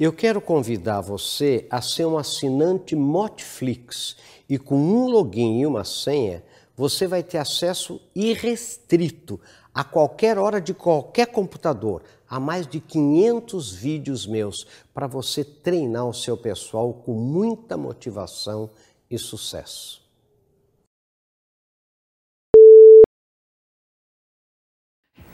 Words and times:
Eu 0.00 0.14
quero 0.14 0.40
convidar 0.40 1.02
você 1.02 1.66
a 1.68 1.82
ser 1.82 2.06
um 2.06 2.16
assinante 2.16 2.96
Motflix 2.96 4.16
e 4.48 4.56
com 4.56 4.74
um 4.74 5.06
login 5.06 5.60
e 5.60 5.66
uma 5.66 5.84
senha 5.84 6.42
você 6.74 7.06
vai 7.06 7.22
ter 7.22 7.36
acesso 7.36 8.00
irrestrito 8.16 9.38
a 9.74 9.84
qualquer 9.84 10.38
hora 10.38 10.58
de 10.58 10.72
qualquer 10.72 11.26
computador 11.26 12.02
a 12.26 12.40
mais 12.40 12.66
de 12.66 12.80
500 12.80 13.74
vídeos 13.74 14.26
meus 14.26 14.66
para 14.94 15.06
você 15.06 15.44
treinar 15.44 16.08
o 16.08 16.14
seu 16.14 16.34
pessoal 16.34 16.94
com 16.94 17.12
muita 17.12 17.76
motivação 17.76 18.70
e 19.10 19.18
sucesso. 19.18 20.02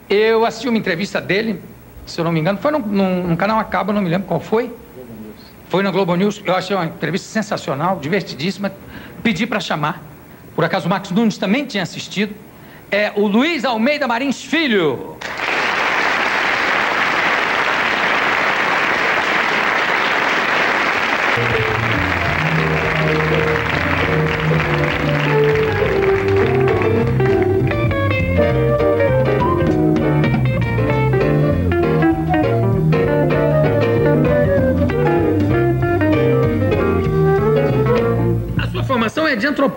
Eu 0.09 0.43
assisti 0.43 0.67
uma 0.67 0.77
entrevista 0.77 1.21
dele, 1.21 1.76
se 2.07 2.19
eu 2.19 2.25
não 2.25 2.31
me 2.31 2.39
engano, 2.39 2.57
foi 2.57 2.71
num, 2.71 2.79
num, 2.79 3.27
num 3.27 3.35
canal 3.35 3.59
Acaba, 3.59 3.93
não 3.93 4.01
me 4.01 4.09
lembro 4.09 4.27
qual 4.27 4.39
foi. 4.39 4.73
Foi 5.69 5.83
na 5.83 5.91
Globo 5.91 6.15
News. 6.15 6.41
Eu 6.45 6.55
achei 6.55 6.75
uma 6.75 6.85
entrevista 6.85 7.27
sensacional, 7.27 7.99
divertidíssima. 7.99 8.71
Pedi 9.21 9.45
para 9.45 9.59
chamar. 9.59 10.01
Por 10.55 10.63
acaso 10.63 10.87
o 10.87 10.89
Marcos 10.89 11.11
Nunes 11.11 11.37
também 11.37 11.65
tinha 11.65 11.83
assistido. 11.83 12.33
É 12.89 13.11
o 13.15 13.27
Luiz 13.27 13.65
Almeida 13.65 14.07
Marins 14.07 14.41
Filho. 14.41 15.17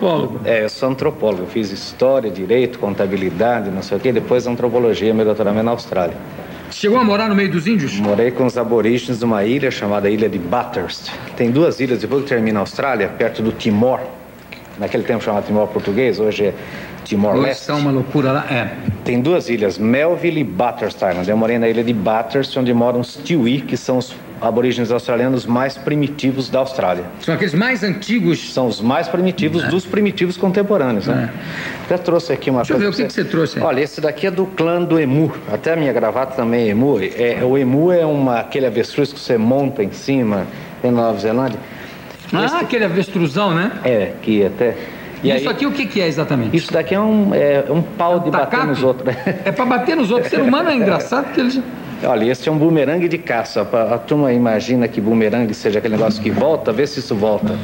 Antropólogo. 0.01 0.41
É, 0.43 0.63
eu 0.63 0.69
sou 0.69 0.89
antropólogo. 0.89 1.43
Eu 1.43 1.47
fiz 1.47 1.71
história, 1.71 2.29
direito, 2.29 2.79
contabilidade, 2.79 3.69
não 3.69 3.81
sei 3.81 3.97
o 3.97 3.99
quê. 3.99 4.11
Depois 4.11 4.47
antropologia, 4.47 5.13
meu 5.13 5.25
doutoramento 5.25 5.65
na 5.65 5.71
Austrália. 5.71 6.17
Chegou 6.71 6.97
a 6.97 7.03
morar 7.03 7.27
no 7.27 7.35
meio 7.35 7.51
dos 7.51 7.67
índios? 7.67 7.99
Morei 7.99 8.31
com 8.31 8.45
os 8.45 8.57
aborígenes 8.57 9.19
de 9.19 9.25
uma 9.25 9.43
ilha 9.43 9.69
chamada 9.69 10.09
Ilha 10.09 10.29
de 10.29 10.39
Bathurst. 10.39 11.11
Tem 11.35 11.51
duas 11.51 11.79
ilhas, 11.79 11.99
depois 11.99 12.23
que 12.23 12.29
termina 12.29 12.59
a 12.59 12.61
Austrália, 12.61 13.09
perto 13.09 13.43
do 13.43 13.51
Timor. 13.51 13.99
Naquele 14.79 15.03
tempo 15.03 15.23
chamava 15.23 15.45
Timor 15.45 15.67
português, 15.67 16.19
hoje 16.19 16.45
é 16.45 16.53
Timor-Leste. 17.03 17.71
Hoje 17.71 17.81
uma 17.81 17.91
loucura 17.91 18.31
lá, 18.31 18.45
é. 18.49 18.71
Tem 19.03 19.19
duas 19.19 19.49
ilhas, 19.49 19.77
Melville 19.77 20.39
e 20.39 20.43
Bathurst 20.45 20.95
Island. 20.95 21.29
Eu 21.29 21.35
morei 21.35 21.59
na 21.59 21.67
ilha 21.67 21.83
de 21.83 21.93
Bathurst, 21.93 22.55
onde 22.55 22.73
moram 22.73 23.01
os 23.01 23.15
Tiwi, 23.15 23.61
que 23.61 23.75
são 23.75 23.97
os 23.97 24.15
aborígenes 24.41 24.91
australianos 24.91 25.45
mais 25.45 25.77
primitivos 25.77 26.49
da 26.49 26.59
Austrália. 26.59 27.05
São 27.19 27.35
aqueles 27.35 27.53
mais 27.53 27.83
antigos? 27.83 28.53
São 28.53 28.67
os 28.67 28.81
mais 28.81 29.07
primitivos 29.07 29.63
é. 29.63 29.67
dos 29.67 29.85
primitivos 29.85 30.35
contemporâneos, 30.35 31.07
né? 31.07 31.31
É. 31.31 31.85
Até 31.85 31.97
trouxe 31.97 32.33
aqui 32.33 32.49
uma 32.49 32.61
Deixa 32.61 32.73
coisa. 32.73 32.89
Deixa 32.89 33.01
eu 33.01 33.05
ver 33.05 33.05
o 33.05 33.07
que, 33.07 33.13
que, 33.13 33.21
você 33.21 33.29
trouxe 33.29 33.59
aí. 33.59 33.63
Olha, 33.63 33.81
esse 33.81 34.01
daqui 34.01 34.25
é 34.25 34.31
do 34.31 34.47
clã 34.47 34.81
do 34.81 34.99
emu. 34.99 35.31
Até 35.51 35.73
a 35.73 35.75
minha 35.75 35.93
gravata 35.93 36.35
também 36.35 36.65
é 36.65 36.69
emu. 36.69 36.99
É, 36.99 37.43
o 37.43 37.57
emu 37.57 37.91
é 37.91 38.05
uma, 38.05 38.39
aquele 38.39 38.65
avestruz 38.65 39.13
que 39.13 39.19
você 39.19 39.37
monta 39.37 39.83
em 39.83 39.91
cima, 39.91 40.47
tem 40.81 40.89
na 40.89 41.03
Nova 41.03 41.19
Zelândia. 41.19 41.59
Ah, 42.33 42.45
esse... 42.45 42.55
aquele 42.55 42.85
avestruzão, 42.85 43.53
né? 43.53 43.71
É, 43.83 44.13
que 44.21 44.45
até... 44.45 44.75
E 45.23 45.29
isso 45.29 45.47
aí, 45.47 45.55
aqui 45.55 45.67
o 45.67 45.71
que, 45.71 45.85
que, 45.85 46.01
é 46.01 46.07
exatamente? 46.07 46.57
Isso 46.57 46.73
daqui 46.73 46.95
é 46.95 46.99
um, 46.99 47.29
é, 47.35 47.63
um 47.69 47.83
pau 47.83 48.19
de 48.21 48.31
bater 48.31 48.65
nos 48.65 48.81
outros. 48.81 49.15
É 49.45 49.51
para 49.51 49.65
bater 49.65 49.95
nos 49.95 50.09
outros. 50.09 50.33
O 50.33 50.35
ser 50.35 50.41
humano 50.41 50.71
é 50.71 50.75
engraçado 50.75 51.25
porque 51.25 51.41
ele 51.41 51.61
Olha, 52.03 52.25
esse 52.25 52.49
é 52.49 52.51
um 52.51 52.57
bumerangue 52.57 53.07
de 53.07 53.17
caça. 53.17 53.61
A 53.61 53.97
turma 53.97 54.33
imagina 54.33 54.87
que 54.87 54.99
bumerangue 54.99 55.53
seja 55.53 55.79
aquele 55.79 55.95
negócio 55.95 56.21
que 56.21 56.31
volta, 56.31 56.71
vê 56.71 56.87
se 56.87 56.99
isso 56.99 57.15
volta. 57.15 57.55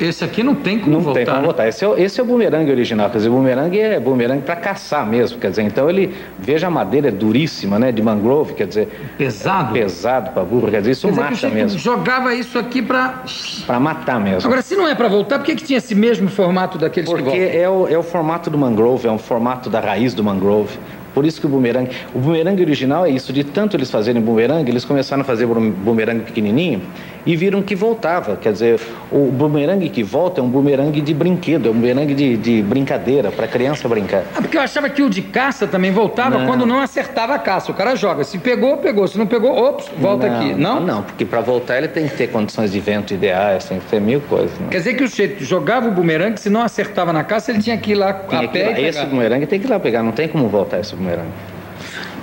Esse 0.00 0.24
aqui 0.24 0.42
não 0.42 0.54
tem 0.54 0.78
como 0.78 0.92
não 0.92 1.00
voltar. 1.00 1.20
Não 1.20 1.26
tem 1.26 1.34
como 1.34 1.46
voltar. 1.46 1.68
Esse 1.68 1.84
é, 1.84 2.00
esse 2.00 2.18
é 2.18 2.22
o 2.22 2.26
bumerangue 2.26 2.70
original. 2.70 3.08
Quer 3.08 3.18
dizer, 3.18 3.28
o 3.28 3.32
bumerangue 3.32 3.78
é 3.78 4.00
bumerangue 4.00 4.42
para 4.42 4.56
caçar 4.56 5.06
mesmo. 5.06 5.38
Quer 5.38 5.50
dizer, 5.50 5.62
então 5.62 5.88
ele. 5.88 6.14
Veja 6.38 6.66
a 6.66 6.70
madeira 6.70 7.08
é 7.08 7.10
duríssima, 7.10 7.78
né? 7.78 7.92
De 7.92 8.02
mangrove, 8.02 8.54
quer 8.54 8.66
dizer. 8.66 8.88
Pesado? 9.16 9.76
É 9.76 9.82
pesado 9.82 10.30
para 10.30 10.42
burro. 10.42 10.70
Quer 10.70 10.80
dizer, 10.80 10.92
isso 10.92 11.06
quer 11.06 11.30
dizer 11.30 11.46
mata 11.46 11.54
mesmo. 11.54 11.78
Jogava 11.78 12.34
isso 12.34 12.58
aqui 12.58 12.82
para. 12.82 13.22
Para 13.66 13.78
matar 13.78 14.18
mesmo. 14.18 14.46
Agora, 14.46 14.62
se 14.62 14.74
não 14.74 14.88
é 14.88 14.94
para 14.94 15.08
voltar, 15.08 15.38
por 15.38 15.44
que, 15.44 15.54
que 15.54 15.62
tinha 15.62 15.78
esse 15.78 15.94
mesmo 15.94 16.28
formato 16.28 16.78
daqueles 16.78 17.08
Porque 17.08 17.22
que 17.22 17.30
voltam? 17.30 17.46
Porque 17.46 17.58
é 17.58 17.68
o, 17.68 17.88
é 17.88 17.98
o 17.98 18.02
formato 18.02 18.50
do 18.50 18.58
mangrove, 18.58 19.06
é 19.06 19.12
um 19.12 19.18
formato 19.18 19.70
da 19.70 19.78
raiz 19.78 20.14
do 20.14 20.24
mangrove. 20.24 20.78
Por 21.14 21.24
isso 21.24 21.40
que 21.40 21.46
o 21.46 21.50
bumerangue. 21.50 21.90
O 22.14 22.18
bumerangue 22.18 22.62
original 22.62 23.06
é 23.06 23.10
isso, 23.10 23.32
de 23.32 23.44
tanto 23.44 23.76
eles 23.76 23.90
fazerem 23.90 24.20
bumerangue, 24.20 24.70
eles 24.70 24.84
começaram 24.84 25.22
a 25.22 25.24
fazer 25.24 25.46
bumerangue 25.46 26.24
pequenininho 26.24 26.82
e 27.24 27.36
viram 27.36 27.62
que 27.62 27.74
voltava. 27.74 28.36
Quer 28.36 28.52
dizer, 28.52 28.80
o 29.10 29.30
bumerangue 29.30 29.88
que 29.88 30.02
volta 30.02 30.40
é 30.40 30.44
um 30.44 30.48
bumerangue 30.48 31.00
de 31.00 31.14
brinquedo, 31.14 31.68
é 31.68 31.70
um 31.70 31.74
bumerangue 31.74 32.14
de, 32.14 32.36
de 32.36 32.62
brincadeira, 32.62 33.30
para 33.30 33.46
criança 33.46 33.88
brincar. 33.88 34.24
Ah, 34.34 34.40
porque 34.40 34.56
eu 34.56 34.60
achava 34.60 34.88
que 34.88 35.02
o 35.02 35.10
de 35.10 35.22
caça 35.22 35.66
também 35.66 35.90
voltava 35.90 36.38
não. 36.38 36.46
quando 36.46 36.66
não 36.66 36.80
acertava 36.80 37.34
a 37.34 37.38
caça. 37.38 37.70
O 37.70 37.74
cara 37.74 37.94
joga, 37.94 38.24
se 38.24 38.38
pegou, 38.38 38.78
pegou, 38.78 39.06
se 39.06 39.18
não 39.18 39.26
pegou, 39.26 39.56
ops, 39.56 39.90
volta 39.98 40.28
não, 40.28 40.36
aqui. 40.36 40.54
Não? 40.54 40.80
Não, 40.80 41.02
porque 41.02 41.24
para 41.24 41.40
voltar 41.40 41.78
ele 41.78 41.88
tem 41.88 42.08
que 42.08 42.16
ter 42.16 42.28
condições 42.28 42.72
de 42.72 42.80
vento 42.80 43.14
ideais, 43.14 43.64
tem 43.64 43.78
que 43.78 43.86
ter 43.86 44.00
mil 44.00 44.20
coisas. 44.22 44.58
Né? 44.58 44.68
Quer 44.70 44.78
dizer 44.78 44.94
que 44.94 45.04
o 45.04 45.06
jeito 45.06 45.44
jogava 45.44 45.88
o 45.88 45.90
bumerangue, 45.90 46.40
se 46.40 46.50
não 46.50 46.62
acertava 46.62 47.12
na 47.12 47.24
caça, 47.24 47.50
ele 47.50 47.60
tinha 47.60 47.76
que 47.76 47.92
ir 47.92 47.94
lá 47.94 48.12
tinha 48.12 48.42
a 48.42 48.48
pé. 48.48 48.80
Esse 48.80 49.04
bumerangue 49.06 49.46
tem 49.46 49.60
que 49.60 49.66
ir 49.66 49.70
lá 49.70 49.78
pegar, 49.78 50.02
não 50.02 50.12
tem 50.12 50.28
como 50.28 50.48
voltar 50.48 50.80
esse 50.80 50.94
bumerangue. 50.94 51.01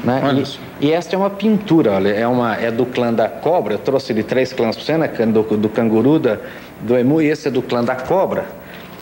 Né? 0.04 0.22
E, 0.82 0.88
e, 0.88 0.92
esta 0.92 1.16
é 1.16 1.20
uma 1.20 1.30
pintura, 1.30 1.92
olha, 1.92 2.10
é, 2.10 2.26
uma, 2.26 2.56
é 2.56 2.72
do 2.72 2.86
clã 2.86 3.14
da 3.14 3.28
cobra, 3.28 3.74
eu 3.74 3.80
trouxe 3.80 4.14
de 4.14 4.24
três 4.24 4.54
clãs 4.54 4.76
para 4.76 4.86
você, 4.86 4.98
né? 4.98 5.08
do, 5.08 5.44
do 5.58 5.70
canguru, 5.70 6.20
da, 6.20 6.38
do 6.82 6.98
emu, 6.98 7.22
e 7.22 7.28
esse 7.28 7.48
é 7.48 7.52
do 7.52 7.62
clã 7.62 7.84
da 7.84 7.96
cobra, 7.96 8.46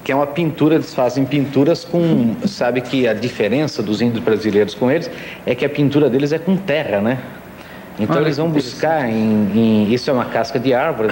que 0.04 0.12
é 0.12 0.16
uma 0.16 0.26
pintura, 0.26 0.76
eles 0.76 0.94
fazem 0.94 1.26
pinturas 1.26 1.84
com, 1.86 2.36
sabe 2.46 2.82
que 2.82 3.08
a 3.08 3.14
diferença 3.14 3.84
dos 3.84 4.02
índios 4.02 4.24
brasileiros 4.24 4.74
com 4.74 4.90
eles 4.90 5.10
é 5.46 5.54
que 5.54 5.66
a 5.66 5.70
pintura 5.70 6.10
deles 6.10 6.32
é 6.32 6.40
com 6.40 6.56
terra, 6.58 7.00
né? 7.02 7.20
Então 8.00 8.16
olha, 8.16 8.26
eles 8.26 8.38
vão 8.38 8.50
buscar 8.50 9.10
em, 9.10 9.50
em, 9.54 9.94
isso 9.94 10.10
é 10.10 10.14
uma 10.14 10.26
casca 10.26 10.60
de 10.60 10.74
árvore, 10.74 11.10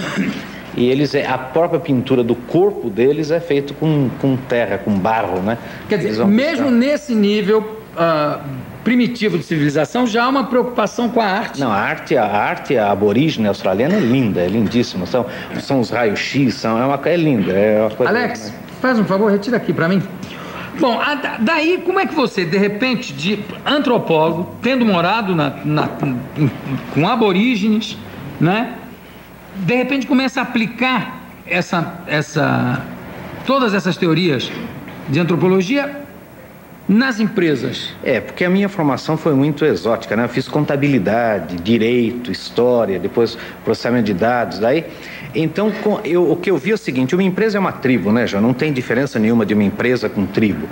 e 0.78 0.90
eles 0.90 1.14
é, 1.14 1.26
a 1.26 1.38
própria 1.38 1.80
pintura 1.80 2.24
do 2.24 2.36
corpo 2.36 2.90
deles 2.90 3.32
é 3.32 3.40
feito 3.40 3.74
com, 3.74 4.10
com 4.22 4.36
terra, 4.36 4.78
com 4.78 4.92
barro, 4.92 5.42
né? 5.42 5.58
Quer 5.90 5.98
dizer, 5.98 6.26
mesmo 6.26 6.66
buscar. 6.66 6.72
nesse 6.72 7.16
nível 7.16 7.85
uh, 7.96 8.42
primitivo 8.84 9.38
de 9.38 9.44
civilização, 9.44 10.06
já 10.06 10.26
há 10.26 10.30
uma 10.30 10.46
preocupação 10.46 11.10
com 11.10 11.20
a 11.20 11.26
arte. 11.26 11.60
Não, 11.60 11.72
a 11.72 11.78
arte, 11.78 12.16
a 12.16 12.26
arte 12.26 12.78
a 12.78 12.92
aborígene 12.92 13.48
australiana 13.48 13.96
é 13.96 14.00
linda, 14.00 14.42
é 14.42 14.48
lindíssima. 14.48 15.06
São, 15.06 15.26
são 15.60 15.80
os 15.80 15.90
raios-x, 15.90 16.54
são, 16.54 16.78
é, 16.78 16.86
uma, 16.86 17.00
é 17.06 17.18
linda. 17.18 17.52
É 17.52 17.82
uma 17.82 17.90
coisa 17.90 18.12
Alex, 18.12 18.54
faz 18.82 19.00
um 19.00 19.06
favor, 19.06 19.32
retira 19.32 19.58
aqui 19.58 19.74
para 19.74 19.88
mim. 19.88 20.04
Bom, 20.80 21.00
daí 21.40 21.82
como 21.86 22.00
é 22.00 22.06
que 22.06 22.14
você, 22.14 22.44
de 22.44 22.58
repente, 22.58 23.14
de 23.14 23.40
antropólogo, 23.66 24.56
tendo 24.62 24.86
morado 24.86 25.34
na, 25.34 25.54
na, 25.64 25.90
com 26.94 27.08
aborígenes, 27.08 27.98
né, 28.40 28.74
de 29.56 29.74
repente 29.74 30.06
começa 30.06 30.42
a 30.42 30.44
aplicar 30.44 31.22
essa, 31.48 32.02
essa, 32.08 32.82
todas 33.46 33.74
essas 33.74 33.96
teorias 33.96 34.52
de 35.08 35.20
antropologia 35.20 36.05
nas 36.88 37.20
empresas? 37.20 37.94
É, 38.04 38.20
porque 38.20 38.44
a 38.46 38.50
minha 38.50 38.70
formação 38.70 39.18
foi 39.18 39.34
muito 39.34 39.66
exótica, 39.66 40.16
né? 40.16 40.26
Eu 40.26 40.30
fiz 40.30 40.48
contabilidade, 40.48 41.58
direito, 41.58 42.32
história, 42.32 43.00
depois 43.00 43.38
processamento 43.64 44.06
de 44.06 44.14
dados, 44.14 44.60
daí 44.60 44.86
então, 45.36 45.72
eu, 46.06 46.32
o 46.32 46.38
que 46.38 46.50
eu 46.50 46.58
vi 46.58 46.72
é 46.72 46.74
o 46.74 46.78
seguinte: 46.78 47.14
uma 47.14 47.24
empresa 47.24 47.58
é 47.58 47.60
uma 47.60 47.74
tribo, 47.74 48.12
né, 48.12 48.26
Já 48.26 48.40
Não 48.40 48.54
tem 48.54 48.72
diferença 48.72 49.20
nenhuma 49.20 49.46
de 49.46 49.54
uma 49.54 49.64
empresa 49.64 50.08
com 50.08 50.26
tribo. 50.26 50.68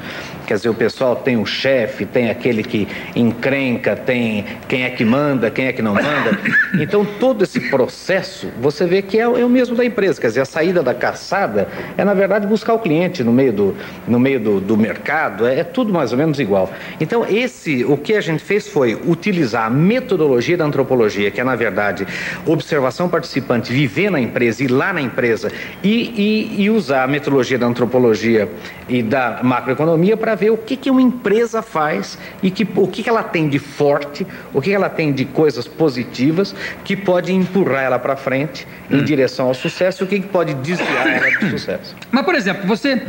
Quer 0.54 0.58
dizer, 0.58 0.70
o 0.70 0.76
pessoal 0.76 1.16
tem 1.16 1.36
o 1.36 1.48
chefe, 1.48 2.06
tem 2.06 2.30
aquele 2.30 2.62
que 2.62 2.88
encrenca, 3.16 3.96
tem 3.96 4.46
quem 4.68 4.84
é 4.84 4.90
que 4.92 5.04
manda, 5.04 5.50
quem 5.50 5.66
é 5.66 5.74
que 5.74 5.82
não 5.82 5.96
manda. 5.96 6.38
Então, 6.80 7.04
todo 7.04 7.44
esse 7.44 7.60
processo, 7.72 8.50
você 8.62 8.86
vê 8.86 9.02
que 9.02 9.18
é, 9.18 9.24
é 9.24 9.28
o 9.28 9.50
mesmo 9.50 9.76
da 9.76 9.84
empresa. 9.84 10.22
Quer 10.22 10.28
dizer, 10.28 10.42
a 10.42 10.46
saída 10.46 10.84
da 10.84 10.94
caçada 10.94 11.68
é, 11.98 12.06
na 12.06 12.14
verdade, 12.14 12.46
buscar 12.46 12.76
o 12.76 12.80
cliente 12.80 13.24
no 13.24 13.34
meio 13.34 13.52
do, 13.52 13.78
no 14.08 14.20
meio 14.20 14.40
do, 14.40 14.62
do 14.62 14.78
mercado, 14.78 15.48
é, 15.48 15.62
é 15.62 15.64
tudo 15.64 15.92
mais 15.92 16.12
ou 16.12 16.20
menos 16.20 16.40
igual. 16.40 16.72
Então, 17.02 17.26
esse, 17.28 17.84
o 17.86 17.98
que 17.98 18.14
a 18.14 18.22
gente 18.22 18.44
fez 18.44 18.68
foi 18.68 18.94
utilizar 18.94 19.66
a 19.66 19.70
metodologia 19.72 20.56
da 20.56 20.66
antropologia, 20.66 21.32
que 21.32 21.42
é, 21.42 21.44
na 21.44 21.56
verdade, 21.56 22.06
observação 22.46 23.10
participante, 23.10 23.74
viver 23.74 24.12
na 24.12 24.20
empresa, 24.20 24.64
ir 24.64 24.70
lá 24.70 24.94
na 24.94 25.02
empresa 25.02 25.52
e, 25.84 26.52
e, 26.58 26.64
e 26.64 26.70
usar 26.70 27.06
a 27.06 27.08
metodologia 27.08 27.58
da 27.58 27.66
antropologia 27.66 28.48
e 28.88 29.02
da 29.02 29.40
macroeconomia 29.42 30.16
para 30.16 30.36
ver 30.36 30.43
o 30.50 30.58
que, 30.58 30.76
que 30.76 30.90
uma 30.90 31.02
empresa 31.02 31.62
faz 31.62 32.18
e 32.42 32.50
que, 32.50 32.68
o 32.76 32.88
que, 32.88 33.04
que 33.04 33.10
ela 33.10 33.24
tem 33.24 33.48
de 33.48 33.60
forte, 33.60 34.26
o 34.54 34.62
que, 34.62 34.70
que 34.70 34.76
ela 34.76 34.90
tem 34.90 35.12
de 35.12 35.26
coisas 35.26 35.68
positivas 35.68 36.56
que 36.84 36.96
pode 36.96 37.34
empurrar 37.34 37.84
ela 37.84 38.00
para 38.00 38.16
frente 38.16 38.68
em 38.90 38.98
hum. 38.98 39.04
direção 39.04 39.48
ao 39.48 39.54
sucesso 39.54 40.04
e 40.04 40.06
o 40.06 40.08
que, 40.08 40.20
que 40.20 40.28
pode 40.28 40.54
desviar 40.56 41.08
ela 41.08 41.40
do 41.40 41.50
sucesso. 41.58 41.96
Mas, 42.12 42.26
por 42.26 42.36
exemplo, 42.36 42.68
você 42.68 43.02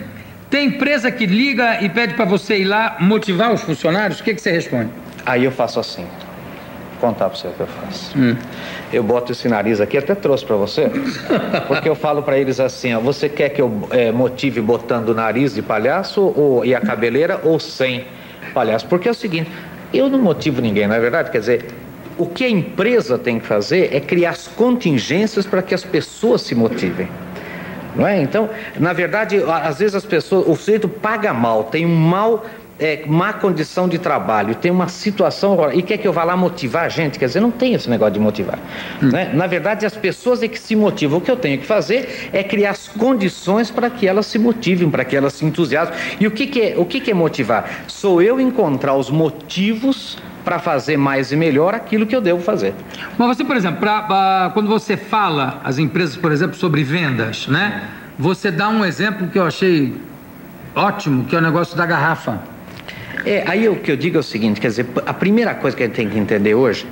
tem 0.50 0.68
empresa 0.68 1.10
que 1.10 1.26
liga 1.26 1.82
e 1.82 1.88
pede 1.88 2.14
para 2.14 2.24
você 2.24 2.58
ir 2.58 2.64
lá 2.64 2.96
motivar 3.00 3.52
os 3.52 3.62
funcionários, 3.62 4.20
o 4.20 4.24
que, 4.24 4.34
que 4.34 4.40
você 4.40 4.52
responde? 4.52 4.90
Aí 5.26 5.44
eu 5.44 5.52
faço 5.52 5.80
assim 5.80 6.06
contar 7.04 7.28
para 7.28 7.38
você 7.38 7.48
o 7.48 7.52
que 7.52 7.60
eu 7.60 7.66
faço. 7.66 8.18
Hum. 8.18 8.34
Eu 8.92 9.02
boto 9.02 9.32
esse 9.32 9.46
nariz 9.48 9.80
aqui, 9.80 9.98
até 9.98 10.14
trouxe 10.14 10.44
para 10.44 10.56
você, 10.56 10.90
porque 11.68 11.88
eu 11.88 11.94
falo 11.94 12.22
para 12.22 12.38
eles 12.38 12.58
assim: 12.58 12.94
ó, 12.94 13.00
você 13.00 13.28
quer 13.28 13.50
que 13.50 13.60
eu 13.60 13.86
é, 13.90 14.10
motive 14.10 14.60
botando 14.60 15.10
o 15.10 15.14
nariz 15.14 15.54
de 15.54 15.60
palhaço 15.60 16.20
ou, 16.20 16.64
e 16.64 16.74
a 16.74 16.80
cabeleira 16.80 17.40
ou 17.44 17.60
sem 17.60 18.06
palhaço? 18.54 18.86
Porque 18.86 19.06
é 19.06 19.10
o 19.10 19.14
seguinte: 19.14 19.50
eu 19.92 20.08
não 20.08 20.18
motivo 20.18 20.62
ninguém, 20.62 20.86
não 20.86 20.94
é 20.94 21.00
verdade? 21.00 21.30
Quer 21.30 21.40
dizer, 21.40 21.66
o 22.16 22.26
que 22.26 22.44
a 22.44 22.48
empresa 22.48 23.18
tem 23.18 23.38
que 23.38 23.46
fazer 23.46 23.94
é 23.94 24.00
criar 24.00 24.30
as 24.30 24.48
contingências 24.48 25.44
para 25.44 25.60
que 25.60 25.74
as 25.74 25.84
pessoas 25.84 26.42
se 26.42 26.54
motivem. 26.54 27.08
Não 27.94 28.06
é? 28.06 28.20
Então, 28.20 28.50
na 28.78 28.92
verdade, 28.92 29.40
às 29.46 29.78
vezes 29.78 29.94
as 29.94 30.04
pessoas, 30.04 30.48
o 30.48 30.56
sujeito 30.56 30.88
paga 30.88 31.32
mal, 31.32 31.64
tem 31.64 31.86
um 31.86 31.94
mal 31.94 32.44
é, 32.78 33.04
má 33.06 33.32
condição 33.32 33.88
de 33.88 33.98
trabalho, 33.98 34.54
tem 34.54 34.70
uma 34.70 34.88
situação 34.88 35.72
e 35.72 35.82
quer 35.82 35.98
que 35.98 36.06
eu 36.06 36.12
vá 36.12 36.24
lá 36.24 36.36
motivar 36.36 36.84
a 36.84 36.88
gente, 36.88 37.18
quer 37.18 37.26
dizer, 37.26 37.40
não 37.40 37.50
tem 37.50 37.74
esse 37.74 37.88
negócio 37.88 38.14
de 38.14 38.20
motivar. 38.20 38.58
Hum. 39.02 39.10
Né? 39.10 39.30
Na 39.32 39.46
verdade, 39.46 39.86
as 39.86 39.96
pessoas 39.96 40.42
é 40.42 40.48
que 40.48 40.58
se 40.58 40.74
motivam. 40.74 41.18
O 41.18 41.20
que 41.20 41.30
eu 41.30 41.36
tenho 41.36 41.58
que 41.58 41.66
fazer 41.66 42.30
é 42.32 42.42
criar 42.42 42.70
as 42.70 42.88
condições 42.88 43.70
para 43.70 43.88
que 43.90 44.06
elas 44.06 44.26
se 44.26 44.38
motivem, 44.38 44.90
para 44.90 45.04
que 45.04 45.16
elas 45.16 45.34
se 45.34 45.44
entusiasmem. 45.44 45.96
E 46.18 46.26
o 46.26 46.30
que, 46.30 46.46
que 46.46 46.60
é, 46.60 46.74
o 46.76 46.84
que, 46.84 47.00
que 47.00 47.10
é 47.10 47.14
motivar? 47.14 47.84
Sou 47.86 48.20
eu 48.20 48.40
encontrar 48.40 48.94
os 48.94 49.10
motivos 49.10 50.18
para 50.44 50.58
fazer 50.58 50.96
mais 50.98 51.32
e 51.32 51.36
melhor 51.36 51.74
aquilo 51.74 52.06
que 52.06 52.14
eu 52.14 52.20
devo 52.20 52.40
fazer. 52.40 52.74
Mas 53.16 53.36
você, 53.36 53.44
por 53.44 53.56
exemplo, 53.56 53.80
pra, 53.80 54.02
pra, 54.02 54.50
quando 54.52 54.68
você 54.68 54.96
fala 54.96 55.60
às 55.64 55.78
empresas, 55.78 56.16
por 56.16 56.30
exemplo, 56.30 56.54
sobre 56.54 56.84
vendas, 56.84 57.48
né? 57.48 57.88
Você 58.18 58.50
dá 58.50 58.68
um 58.68 58.84
exemplo 58.84 59.28
que 59.28 59.38
eu 59.38 59.46
achei 59.46 59.94
ótimo, 60.74 61.24
que 61.24 61.34
é 61.34 61.38
o 61.38 61.42
negócio 61.42 61.76
da 61.76 61.86
garrafa. 61.86 62.53
É, 63.26 63.42
aí 63.46 63.68
o 63.68 63.76
que 63.76 63.90
eu 63.90 63.96
digo 63.96 64.18
é 64.18 64.20
o 64.20 64.22
seguinte, 64.22 64.60
quer 64.60 64.68
dizer, 64.68 64.86
a 65.06 65.14
primeira 65.14 65.54
coisa 65.54 65.74
que 65.76 65.82
a 65.82 65.86
gente 65.86 65.96
tem 65.96 66.08
que 66.08 66.18
entender 66.18 66.54
hoje 66.54 66.86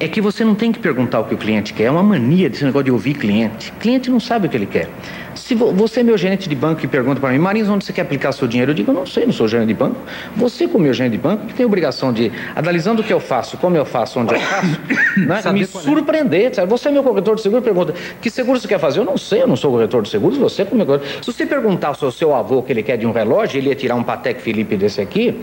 é 0.00 0.08
que 0.08 0.20
você 0.20 0.44
não 0.44 0.56
tem 0.56 0.72
que 0.72 0.80
perguntar 0.80 1.20
o 1.20 1.24
que 1.24 1.34
o 1.34 1.38
cliente 1.38 1.72
quer, 1.72 1.84
é 1.84 1.90
uma 1.90 2.02
mania 2.02 2.50
desse 2.50 2.64
negócio 2.64 2.86
de 2.86 2.90
ouvir 2.90 3.14
cliente. 3.14 3.70
O 3.70 3.74
cliente 3.74 4.10
não 4.10 4.18
sabe 4.18 4.48
o 4.48 4.50
que 4.50 4.56
ele 4.56 4.66
quer. 4.66 4.88
Se 5.34 5.54
você 5.54 6.00
é 6.00 6.02
meu 6.02 6.16
gerente 6.18 6.48
de 6.48 6.54
banco 6.54 6.84
e 6.84 6.88
pergunta 6.88 7.20
para 7.20 7.30
mim, 7.30 7.38
Marins, 7.38 7.68
onde 7.68 7.84
você 7.84 7.92
quer 7.92 8.02
aplicar 8.02 8.32
seu 8.32 8.46
dinheiro? 8.46 8.72
Eu 8.72 8.74
digo, 8.74 8.90
eu 8.90 8.94
não 8.94 9.06
sei, 9.06 9.24
não 9.24 9.32
sou 9.32 9.48
gerente 9.48 9.68
de 9.68 9.74
banco. 9.74 9.96
Você, 10.36 10.66
como 10.66 10.84
meu 10.84 10.92
gerente 10.92 11.12
de 11.12 11.18
banco, 11.18 11.46
que 11.46 11.54
tem 11.54 11.64
a 11.64 11.66
obrigação 11.66 12.12
de, 12.12 12.30
analisando 12.54 13.02
o 13.02 13.04
que 13.04 13.12
eu 13.12 13.20
faço, 13.20 13.56
como 13.56 13.76
eu 13.76 13.84
faço, 13.84 14.20
onde 14.20 14.34
eu 14.34 14.40
faço, 14.40 14.80
né, 15.16 15.52
me 15.52 15.62
é. 15.62 15.66
surpreender. 15.66 16.54
Sabe? 16.54 16.68
Você 16.70 16.88
é 16.88 16.92
meu 16.92 17.02
corretor 17.02 17.36
de 17.36 17.42
seguro, 17.42 17.62
pergunta, 17.62 17.94
que 18.20 18.30
seguro 18.30 18.58
você 18.58 18.68
quer 18.68 18.78
fazer? 18.78 19.00
Eu 19.00 19.04
não 19.04 19.16
sei, 19.16 19.42
eu 19.42 19.46
não 19.46 19.56
sou 19.56 19.70
corretor 19.72 20.02
de 20.02 20.08
seguros, 20.08 20.38
você 20.38 20.64
como 20.64 20.76
meu 20.76 20.86
corretor. 20.86 21.08
Se 21.22 21.32
você 21.32 21.46
perguntar 21.46 21.88
ao 21.88 22.10
seu, 22.10 22.34
avô 22.34 22.58
o 22.58 22.62
que 22.62 22.72
ele 22.72 22.82
quer 22.82 22.96
de 22.96 23.06
um 23.06 23.12
relógio, 23.12 23.58
ele 23.58 23.68
ia 23.68 23.74
tirar 23.74 23.94
um 23.94 24.02
Patek 24.02 24.40
Felipe 24.40 24.76
desse 24.76 25.00
aqui, 25.00 25.34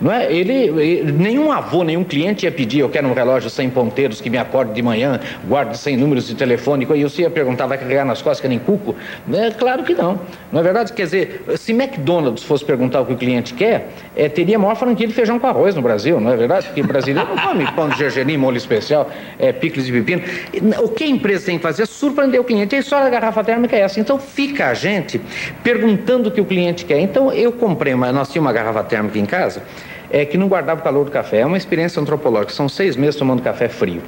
não 0.00 0.12
é? 0.12 0.32
Ele, 0.32 0.52
ele, 0.52 1.12
nenhum 1.12 1.52
avô, 1.52 1.82
nenhum 1.84 2.04
cliente 2.04 2.46
ia 2.46 2.52
pedir, 2.52 2.80
eu 2.80 2.88
quero 2.88 3.06
um 3.06 3.12
relógio 3.12 3.50
sem 3.50 3.68
ponteiros 3.68 4.20
que 4.20 4.30
me 4.30 4.38
acorde 4.38 4.72
de 4.72 4.82
manhã, 4.82 5.20
guarde 5.46 5.76
sem 5.76 5.96
números 5.96 6.26
de 6.26 6.34
telefone, 6.34 6.86
e 6.94 7.02
você 7.02 7.22
ia 7.22 7.30
perguntar, 7.30 7.66
vai 7.66 7.78
carregar 7.78 8.04
nas 8.04 8.22
costas 8.22 8.40
que 8.40 8.48
nem 8.48 8.58
cuco? 8.58 8.94
É 9.38 9.50
claro 9.52 9.84
que 9.84 9.94
não. 9.94 10.20
Não 10.50 10.60
é 10.60 10.62
verdade? 10.64 10.92
Quer 10.92 11.04
dizer, 11.04 11.44
se 11.56 11.72
McDonald's 11.72 12.42
fosse 12.42 12.64
perguntar 12.64 13.02
o 13.02 13.06
que 13.06 13.12
o 13.12 13.16
cliente 13.16 13.54
quer, 13.54 13.88
é, 14.16 14.28
teria 14.28 14.56
a 14.56 14.58
maior 14.58 14.74
franquia 14.74 15.06
de 15.06 15.14
feijão 15.14 15.38
com 15.38 15.46
arroz 15.46 15.76
no 15.76 15.82
Brasil, 15.82 16.18
não 16.18 16.32
é 16.32 16.36
verdade? 16.36 16.66
Porque 16.66 16.82
brasileiro 16.82 17.28
não 17.28 17.36
come 17.36 17.70
pão 17.72 17.88
de 17.88 17.96
gergelim, 17.96 18.36
molho 18.36 18.56
especial, 18.56 19.08
é, 19.38 19.52
picles 19.52 19.86
e 19.86 19.92
pepino. 19.92 20.22
O 20.82 20.88
que 20.88 21.04
a 21.04 21.06
empresa 21.06 21.46
tem 21.46 21.56
que 21.56 21.62
fazer 21.62 21.84
é 21.84 21.86
surpreender 21.86 22.40
o 22.40 22.44
cliente. 22.44 22.74
A 22.74 22.78
história 22.80 23.04
da 23.04 23.10
garrafa 23.10 23.44
térmica 23.44 23.76
é 23.76 23.80
essa. 23.80 24.00
Então 24.00 24.18
fica 24.18 24.66
a 24.66 24.74
gente 24.74 25.20
perguntando 25.62 26.30
o 26.30 26.32
que 26.32 26.40
o 26.40 26.44
cliente 26.44 26.84
quer. 26.84 26.98
Então 26.98 27.32
eu 27.32 27.52
comprei, 27.52 27.94
uma, 27.94 28.10
nós 28.10 28.28
tínhamos 28.28 28.48
uma 28.48 28.52
garrafa 28.52 28.82
térmica 28.82 29.18
em 29.18 29.26
casa 29.26 29.62
é, 30.10 30.24
que 30.24 30.38
não 30.38 30.48
guardava 30.48 30.80
o 30.80 30.84
calor 30.84 31.04
do 31.04 31.10
café. 31.10 31.40
É 31.40 31.46
uma 31.46 31.56
experiência 31.56 32.00
antropológica. 32.00 32.52
São 32.52 32.68
seis 32.68 32.96
meses 32.96 33.16
tomando 33.16 33.42
café 33.42 33.68
frio. 33.68 34.02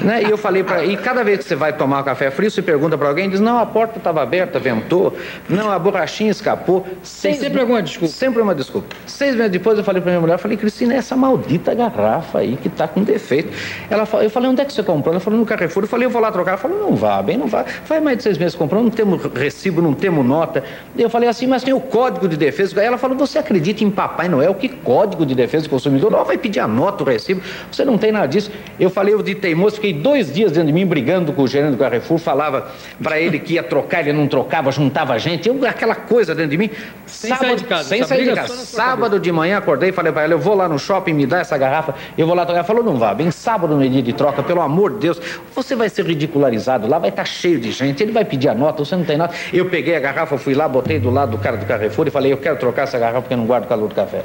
Né? 0.00 0.22
E 0.24 0.30
eu 0.30 0.36
falei 0.36 0.62
para. 0.62 0.84
E 0.84 0.96
cada 0.96 1.22
vez 1.22 1.38
que 1.38 1.44
você 1.44 1.54
vai 1.54 1.72
tomar 1.72 2.02
café 2.02 2.30
frio, 2.30 2.50
você 2.50 2.62
pergunta 2.62 2.96
para 2.98 3.08
alguém, 3.08 3.28
diz: 3.28 3.40
não, 3.40 3.58
a 3.58 3.66
porta 3.66 3.98
estava 3.98 4.22
aberta, 4.22 4.58
ventou. 4.58 5.16
Não, 5.48 5.70
a 5.70 5.78
borrachinha 5.78 6.30
escapou. 6.30 6.86
Seis... 7.02 7.36
Tem 7.36 7.46
sempre 7.46 7.60
alguma 7.60 7.82
desculpa. 7.82 8.14
Sempre 8.14 8.42
uma 8.42 8.54
desculpa. 8.54 8.94
Seis 9.06 9.34
meses 9.34 9.52
depois 9.52 9.78
eu 9.78 9.84
falei 9.84 10.00
para 10.00 10.10
minha 10.10 10.20
mulher, 10.20 10.34
eu 10.34 10.38
falei, 10.38 10.56
Cristina, 10.56 10.94
é 10.94 10.96
essa 10.96 11.16
maldita 11.16 11.74
garrafa 11.74 12.38
aí 12.38 12.56
que 12.56 12.68
está 12.68 12.88
com 12.88 13.02
defeito. 13.02 13.52
Ela 13.88 14.06
falou, 14.06 14.24
eu 14.24 14.30
falei, 14.30 14.50
onde 14.50 14.60
é 14.62 14.64
que 14.64 14.72
você 14.72 14.82
comprou? 14.82 15.12
Ela 15.12 15.20
falou, 15.20 15.38
no 15.38 15.46
Carrefour. 15.46 15.84
Eu 15.84 15.88
falei, 15.88 16.06
eu 16.06 16.10
vou 16.10 16.20
lá 16.20 16.32
trocar. 16.32 16.52
Ela 16.52 16.58
falou, 16.58 16.78
não 16.78 16.96
vá, 16.96 17.20
bem, 17.22 17.36
não 17.36 17.46
vá. 17.46 17.64
Faz 17.64 18.02
mais 18.02 18.16
de 18.16 18.22
seis 18.22 18.38
meses 18.38 18.54
comprando, 18.54 18.84
não 18.84 18.90
temos 18.90 19.22
recibo, 19.34 19.80
não 19.80 19.94
temos 19.94 20.24
nota. 20.24 20.64
Eu 20.96 21.10
falei 21.10 21.28
assim, 21.28 21.46
mas 21.46 21.62
tem 21.62 21.74
o 21.74 21.80
código 21.80 22.28
de 22.28 22.36
defesa. 22.36 22.82
Ela 22.82 22.98
falou, 22.98 23.16
você 23.16 23.38
acredita 23.38 23.84
em 23.84 23.90
Papai 23.90 24.28
Noel? 24.28 24.54
Que 24.54 24.68
código 24.68 25.24
de 25.24 25.33
defesa 25.36 25.64
do 25.64 25.70
consumidor? 25.70 26.10
Não, 26.10 26.24
vai 26.24 26.38
pedir 26.38 26.60
a 26.60 26.68
nota, 26.68 27.02
o 27.02 27.06
recibo. 27.06 27.40
Você 27.70 27.84
não 27.84 27.98
tem 27.98 28.12
nada 28.12 28.26
disso. 28.26 28.50
Eu 28.78 28.90
falei, 28.90 29.14
eu 29.14 29.22
de 29.22 29.34
teimoso, 29.34 29.76
fiquei 29.76 29.92
dois 29.92 30.32
dias 30.32 30.52
dentro 30.52 30.66
de 30.66 30.72
mim 30.72 30.86
brigando 30.86 31.32
com 31.32 31.42
o 31.42 31.48
gerente 31.48 31.72
do 31.72 31.76
Carrefour, 31.76 32.18
falava 32.18 32.68
para 33.02 33.20
ele 33.20 33.38
que 33.38 33.54
ia 33.54 33.62
trocar, 33.62 34.00
ele 34.00 34.12
não 34.12 34.26
trocava, 34.26 34.70
juntava 34.70 35.18
gente. 35.18 35.48
Eu, 35.48 35.58
aquela 35.66 35.94
coisa 35.94 36.34
dentro 36.34 36.50
de 36.50 36.58
mim. 36.58 36.70
Sem 37.06 37.30
sábado, 37.30 37.46
sair 37.46 37.56
de 37.56 37.64
casa. 37.64 37.88
Sem 37.88 38.04
sair 38.04 38.24
de 38.28 38.34
casa. 38.34 38.54
Sábado 38.54 39.18
de 39.18 39.30
manhã 39.32 39.58
acordei 39.58 39.90
e 39.90 39.92
falei 39.92 40.12
para 40.12 40.24
ele, 40.24 40.34
eu 40.34 40.38
vou 40.38 40.54
lá 40.54 40.68
no 40.68 40.78
shopping, 40.78 41.12
me 41.12 41.26
dá 41.26 41.38
essa 41.38 41.56
garrafa, 41.56 41.94
eu 42.16 42.26
vou 42.26 42.34
lá 42.34 42.44
trocar. 42.44 42.60
Ele 42.60 42.66
falou, 42.66 42.84
não 42.84 42.96
vá, 42.96 43.14
bem 43.14 43.30
sábado 43.30 43.74
no 43.74 43.88
dia 43.88 44.02
de 44.02 44.12
troca, 44.12 44.42
pelo 44.42 44.60
amor 44.60 44.92
de 44.92 44.98
Deus, 44.98 45.20
você 45.54 45.74
vai 45.74 45.88
ser 45.88 46.04
ridicularizado 46.04 46.86
lá, 46.86 46.98
vai 46.98 47.10
estar 47.10 47.22
tá 47.22 47.26
cheio 47.26 47.58
de 47.58 47.72
gente, 47.72 48.02
ele 48.02 48.12
vai 48.12 48.24
pedir 48.24 48.48
a 48.48 48.54
nota, 48.54 48.84
você 48.84 48.96
não 48.96 49.04
tem 49.04 49.16
nota. 49.16 49.34
Eu 49.52 49.66
peguei 49.66 49.96
a 49.96 50.00
garrafa, 50.00 50.38
fui 50.38 50.54
lá, 50.54 50.68
botei 50.68 50.98
do 50.98 51.10
lado 51.10 51.32
do 51.32 51.38
cara 51.38 51.56
do 51.56 51.66
Carrefour 51.66 52.06
e 52.06 52.10
falei, 52.10 52.32
eu 52.32 52.36
quero 52.36 52.56
trocar 52.56 52.82
essa 52.82 52.98
garrafa 52.98 53.22
porque 53.22 53.34
eu 53.34 53.38
não 53.38 53.46
guardo 53.46 53.66
calor 53.66 53.88
do 53.88 53.94
café. 53.94 54.22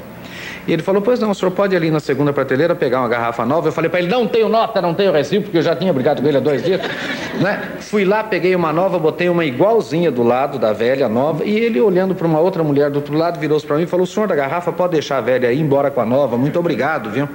E 0.70 0.72
ele 0.72 0.84
falou, 0.84 1.02
pois 1.02 1.18
não, 1.18 1.32
o 1.32 1.34
senhor 1.34 1.50
pode 1.50 1.74
ir 1.74 1.76
ali 1.78 1.90
na 1.90 1.98
segunda 1.98 2.32
prateleira 2.32 2.76
pegar 2.76 3.00
uma 3.00 3.08
garrafa 3.08 3.44
nova. 3.44 3.66
Eu 3.66 3.72
falei 3.72 3.90
para 3.90 3.98
ele, 3.98 4.08
não 4.08 4.28
tenho 4.28 4.48
nota, 4.48 4.80
não 4.80 4.94
tenho 4.94 5.10
recibo, 5.10 5.46
porque 5.46 5.58
eu 5.58 5.62
já 5.62 5.74
tinha 5.74 5.92
brigado 5.92 6.22
com 6.22 6.28
ele 6.28 6.36
há 6.36 6.40
dois 6.40 6.62
dias. 6.62 6.80
né? 7.42 7.60
Fui 7.80 8.04
lá, 8.04 8.22
peguei 8.22 8.54
uma 8.54 8.72
nova, 8.72 8.96
botei 8.96 9.28
uma 9.28 9.44
igualzinha 9.44 10.12
do 10.12 10.22
lado 10.22 10.60
da 10.60 10.72
velha 10.72 11.08
nova, 11.08 11.44
e 11.44 11.58
ele 11.58 11.80
olhando 11.80 12.14
para 12.14 12.24
uma 12.24 12.38
outra 12.38 12.62
mulher 12.62 12.88
do 12.88 13.00
outro 13.00 13.18
lado, 13.18 13.40
virou-se 13.40 13.66
para 13.66 13.78
mim 13.78 13.82
e 13.82 13.86
falou, 13.88 14.04
o 14.04 14.06
senhor 14.06 14.28
da 14.28 14.36
garrafa 14.36 14.70
pode 14.70 14.92
deixar 14.92 15.18
a 15.18 15.20
velha 15.20 15.48
aí, 15.48 15.58
embora 15.58 15.90
com 15.90 16.00
a 16.02 16.06
nova, 16.06 16.38
muito 16.38 16.56
obrigado, 16.56 17.10
viu? 17.10 17.28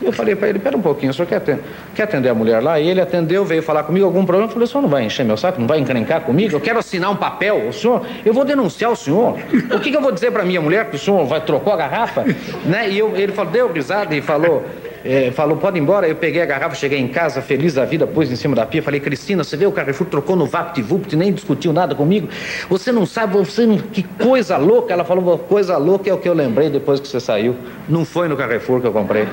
E 0.00 0.04
eu 0.04 0.12
falei 0.12 0.36
para 0.36 0.48
ele, 0.48 0.58
pera 0.58 0.76
um 0.76 0.80
pouquinho, 0.80 1.10
o 1.10 1.14
senhor 1.14 1.26
quer 1.26 1.36
atender, 1.36 1.62
quer 1.94 2.04
atender 2.04 2.28
a 2.28 2.34
mulher 2.34 2.62
lá? 2.62 2.78
E 2.78 2.88
ele 2.88 3.00
atendeu, 3.00 3.44
veio 3.44 3.62
falar 3.62 3.82
comigo 3.82 4.06
algum 4.06 4.24
problema. 4.24 4.48
Eu 4.48 4.52
falei, 4.52 4.64
o 4.64 4.68
senhor 4.68 4.82
não 4.82 4.88
vai 4.88 5.04
encher 5.04 5.24
meu 5.24 5.36
saco, 5.36 5.60
não 5.60 5.66
vai 5.66 5.80
encrencar 5.80 6.20
comigo? 6.20 6.54
Eu 6.54 6.60
quero 6.60 6.78
assinar 6.78 7.10
um 7.10 7.16
papel, 7.16 7.68
o 7.68 7.72
senhor, 7.72 8.06
eu 8.24 8.32
vou 8.32 8.44
denunciar 8.44 8.92
o 8.92 8.96
senhor. 8.96 9.36
O 9.74 9.80
que, 9.80 9.90
que 9.90 9.96
eu 9.96 10.00
vou 10.00 10.12
dizer 10.12 10.30
para 10.30 10.44
minha 10.44 10.60
mulher 10.60 10.88
que 10.88 10.96
o 10.96 10.98
senhor 10.98 11.24
vai 11.26 11.40
trocou 11.40 11.72
a 11.72 11.76
garrafa? 11.76 12.24
Né? 12.64 12.90
E 12.90 12.98
eu, 12.98 13.16
ele 13.16 13.32
falou, 13.32 13.52
deu 13.52 13.72
risada 13.72 14.14
e 14.14 14.20
falou, 14.20 14.64
é, 15.04 15.30
falou, 15.30 15.56
pode 15.56 15.78
ir 15.78 15.80
embora. 15.80 16.08
Eu 16.08 16.16
peguei 16.16 16.42
a 16.42 16.46
garrafa, 16.46 16.74
cheguei 16.74 16.98
em 16.98 17.08
casa, 17.08 17.40
feliz 17.40 17.74
da 17.74 17.84
vida, 17.84 18.06
pus 18.06 18.30
em 18.30 18.36
cima 18.36 18.54
da 18.54 18.66
pia. 18.66 18.82
Falei, 18.82 19.00
Cristina, 19.00 19.44
você 19.44 19.56
vê 19.56 19.66
o 19.66 19.72
Carrefour 19.72 20.06
trocou 20.06 20.36
no 20.36 20.46
VaptVupt, 20.46 21.14
nem 21.16 21.32
discutiu 21.32 21.72
nada 21.72 21.94
comigo. 21.94 22.28
Você 22.68 22.92
não 22.92 23.06
sabe, 23.06 23.36
você 23.36 23.66
não, 23.66 23.78
que 23.78 24.02
coisa 24.02 24.56
louca. 24.56 24.92
Ela 24.92 25.04
falou, 25.04 25.38
coisa 25.38 25.76
louca 25.76 26.10
é 26.10 26.12
o 26.12 26.18
que 26.18 26.28
eu 26.28 26.34
lembrei 26.34 26.70
depois 26.70 27.00
que 27.00 27.08
você 27.08 27.20
saiu. 27.20 27.56
Não 27.88 28.04
foi 28.04 28.28
no 28.28 28.36
Carrefour 28.36 28.80
que 28.80 28.86
eu 28.86 28.92
comprei. 28.92 29.24
Não 29.24 29.30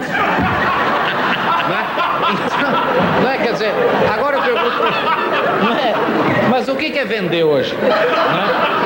é? 1.75 1.85
Não 3.21 3.29
é? 3.29 3.37
Quer 3.37 3.53
dizer, 3.53 3.71
agora 4.13 4.37
eu 4.37 4.43
pergunto. 4.43 4.75
Não 5.65 5.73
é? 5.73 5.93
Mas 6.49 6.67
o 6.67 6.75
que 6.75 6.97
é 6.97 7.05
vender 7.05 7.43
hoje? 7.43 7.73
É? 7.75 8.84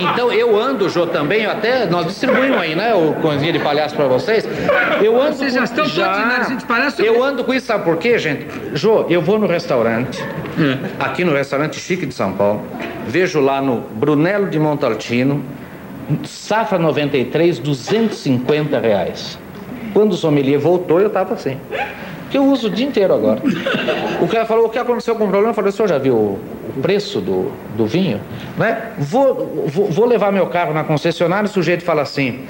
Então 0.00 0.32
eu 0.32 0.58
ando, 0.58 0.88
Jô, 0.88 1.06
também, 1.06 1.46
até 1.46 1.86
nós 1.86 2.06
distribuímos 2.06 2.58
aí, 2.58 2.74
né? 2.74 2.94
O 2.94 3.14
coisinha 3.14 3.52
de 3.52 3.58
palhaço 3.58 3.94
para 3.94 4.06
vocês. 4.06 4.46
Eu 5.02 5.20
ando. 5.20 5.36
Vocês 5.36 5.54
já 5.54 5.64
estão 5.64 5.84
já, 5.86 6.46
palhaço. 6.66 7.02
Eu 7.02 7.22
ando 7.22 7.44
com 7.44 7.52
isso, 7.52 7.66
sabe 7.66 7.84
por 7.84 7.96
quê, 7.96 8.18
gente? 8.18 8.46
Jô, 8.74 9.06
eu 9.08 9.20
vou 9.20 9.38
no 9.38 9.46
restaurante, 9.46 10.22
hum. 10.58 10.78
aqui 10.98 11.24
no 11.24 11.32
restaurante 11.32 11.78
chique 11.78 12.06
de 12.06 12.14
São 12.14 12.32
Paulo, 12.32 12.62
vejo 13.06 13.40
lá 13.40 13.60
no 13.60 13.80
Brunello 13.80 14.48
de 14.48 14.58
Montaltino, 14.58 15.44
safra 16.24 16.78
93, 16.78 17.58
250 17.58 18.78
reais. 18.78 19.38
Quando 19.92 20.12
o 20.12 20.16
sommelier 20.16 20.58
voltou, 20.58 21.00
eu 21.00 21.08
estava 21.08 21.34
assim 21.34 21.58
que 22.30 22.38
eu 22.38 22.44
uso 22.44 22.66
o 22.66 22.70
dia 22.70 22.86
inteiro 22.86 23.14
agora. 23.14 23.40
O 24.20 24.28
cara 24.28 24.44
falou, 24.44 24.66
o 24.66 24.68
que 24.68 24.78
aconteceu 24.78 25.14
com 25.14 25.24
o 25.24 25.28
problema? 25.28 25.50
Eu 25.50 25.54
falei, 25.54 25.70
o 25.70 25.72
senhor 25.72 25.88
já 25.88 25.98
viu 25.98 26.38
preço 26.80 27.20
do, 27.20 27.52
do 27.76 27.86
vinho? 27.86 28.20
Né? 28.56 28.92
Vou, 28.98 29.66
vou, 29.66 29.90
vou 29.90 30.06
levar 30.06 30.32
meu 30.32 30.46
carro 30.46 30.72
na 30.72 30.84
concessionária, 30.84 31.46
o 31.46 31.52
sujeito 31.52 31.84
fala 31.84 32.02
assim, 32.02 32.44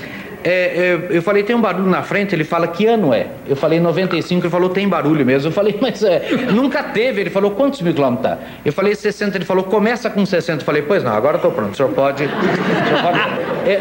é, 0.49 0.51
é, 0.51 1.17
eu 1.17 1.23
falei, 1.23 1.43
tem 1.43 1.57
um 1.57 1.61
barulho 1.61 1.91
na 1.91 2.05
frente, 2.05 2.33
ele 2.33 2.45
fala, 2.45 2.69
que 2.69 2.87
ano 2.87 3.13
é? 3.13 3.27
Eu 3.49 3.57
falei, 3.57 3.81
95, 3.81 4.47
ele 4.47 4.51
falou, 4.51 4.69
tem 4.69 4.89
barulho 4.89 5.27
mesmo. 5.27 5.49
Eu 5.49 5.53
falei, 5.53 5.77
mas 5.83 6.05
é, 6.05 6.23
nunca 6.53 6.85
teve. 6.85 7.21
Ele 7.21 7.31
falou, 7.31 7.51
quantos 7.51 7.83
mil 7.83 7.93
quilômetros 7.93 8.31
tá? 8.31 8.39
Eu 8.65 8.73
falei, 8.73 8.95
60, 8.95 9.37
ele 9.37 9.45
falou, 9.45 9.65
começa 9.65 10.09
com 10.09 10.25
60. 10.25 10.61
Eu 10.61 10.65
falei, 10.65 10.83
pois 10.83 11.03
não, 11.03 11.13
agora 11.13 11.37
estou 11.37 11.51
pronto, 11.51 11.73
o 11.73 11.77
senhor 11.77 11.91
pode... 11.91 12.25
O 12.25 12.29
senhor 12.29 13.03
pode 13.03 13.19
é, 13.69 13.75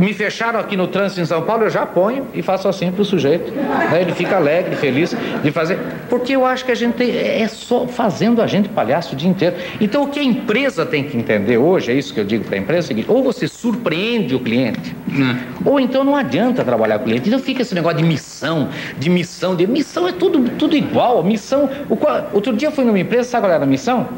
me 0.00 0.14
fecharam 0.14 0.58
aqui 0.58 0.76
no 0.76 0.86
trânsito 0.86 1.20
em 1.20 1.26
São 1.26 1.42
Paulo, 1.42 1.64
eu 1.64 1.70
já 1.70 1.84
ponho 1.84 2.26
e 2.32 2.40
faço 2.40 2.66
assim 2.66 2.90
para 2.90 3.02
o 3.02 3.04
sujeito. 3.04 3.52
Né? 3.52 4.00
Ele 4.00 4.12
fica 4.12 4.36
alegre, 4.36 4.74
feliz 4.76 5.14
de 5.42 5.50
fazer. 5.52 5.78
Porque 6.08 6.34
eu 6.34 6.46
acho 6.46 6.64
que 6.64 6.72
a 6.72 6.74
gente 6.74 6.94
tem, 6.94 7.10
é 7.10 7.46
só 7.46 7.86
fazendo 7.86 8.40
a 8.40 8.46
gente 8.46 8.68
palhaço 8.70 9.12
o 9.12 9.16
dia 9.16 9.28
inteiro. 9.28 9.56
Então 9.80 10.04
o 10.04 10.08
que 10.08 10.18
a 10.18 10.24
empresa 10.24 10.86
tem 10.86 11.04
que 11.04 11.16
entender 11.16 11.58
hoje, 11.58 11.92
é 11.92 11.94
isso 11.94 12.14
que 12.14 12.20
eu 12.20 12.24
digo 12.24 12.44
para 12.44 12.56
a 12.56 12.58
empresa, 12.58 12.80
é 12.80 12.84
o 12.84 12.88
seguinte, 12.88 13.10
ou 13.10 13.22
você 13.22 13.46
surpreende 13.46 14.34
o 14.34 14.40
cliente, 14.40 14.96
hum. 15.10 15.36
ou 15.64 15.78
então 15.78 16.02
não 16.02 16.16
adianta 16.16 16.64
trabalhar 16.64 16.98
com 16.98 17.04
o 17.04 17.08
cliente. 17.08 17.28
Então 17.28 17.38
fica 17.38 17.60
esse 17.60 17.74
negócio 17.74 17.98
de 17.98 18.04
missão, 18.04 18.70
de 18.98 19.10
missão, 19.10 19.54
de 19.54 19.66
missão 19.66 20.08
é 20.08 20.12
tudo, 20.12 20.50
tudo 20.56 20.74
igual. 20.74 21.22
Missão. 21.22 21.68
O, 21.90 21.98
outro 22.32 22.54
dia 22.54 22.68
eu 22.68 22.72
fui 22.72 22.84
numa 22.84 22.98
empresa, 22.98 23.28
sabe 23.28 23.44
qual 23.44 23.52
era 23.52 23.64
a 23.64 23.66
missão? 23.66 24.08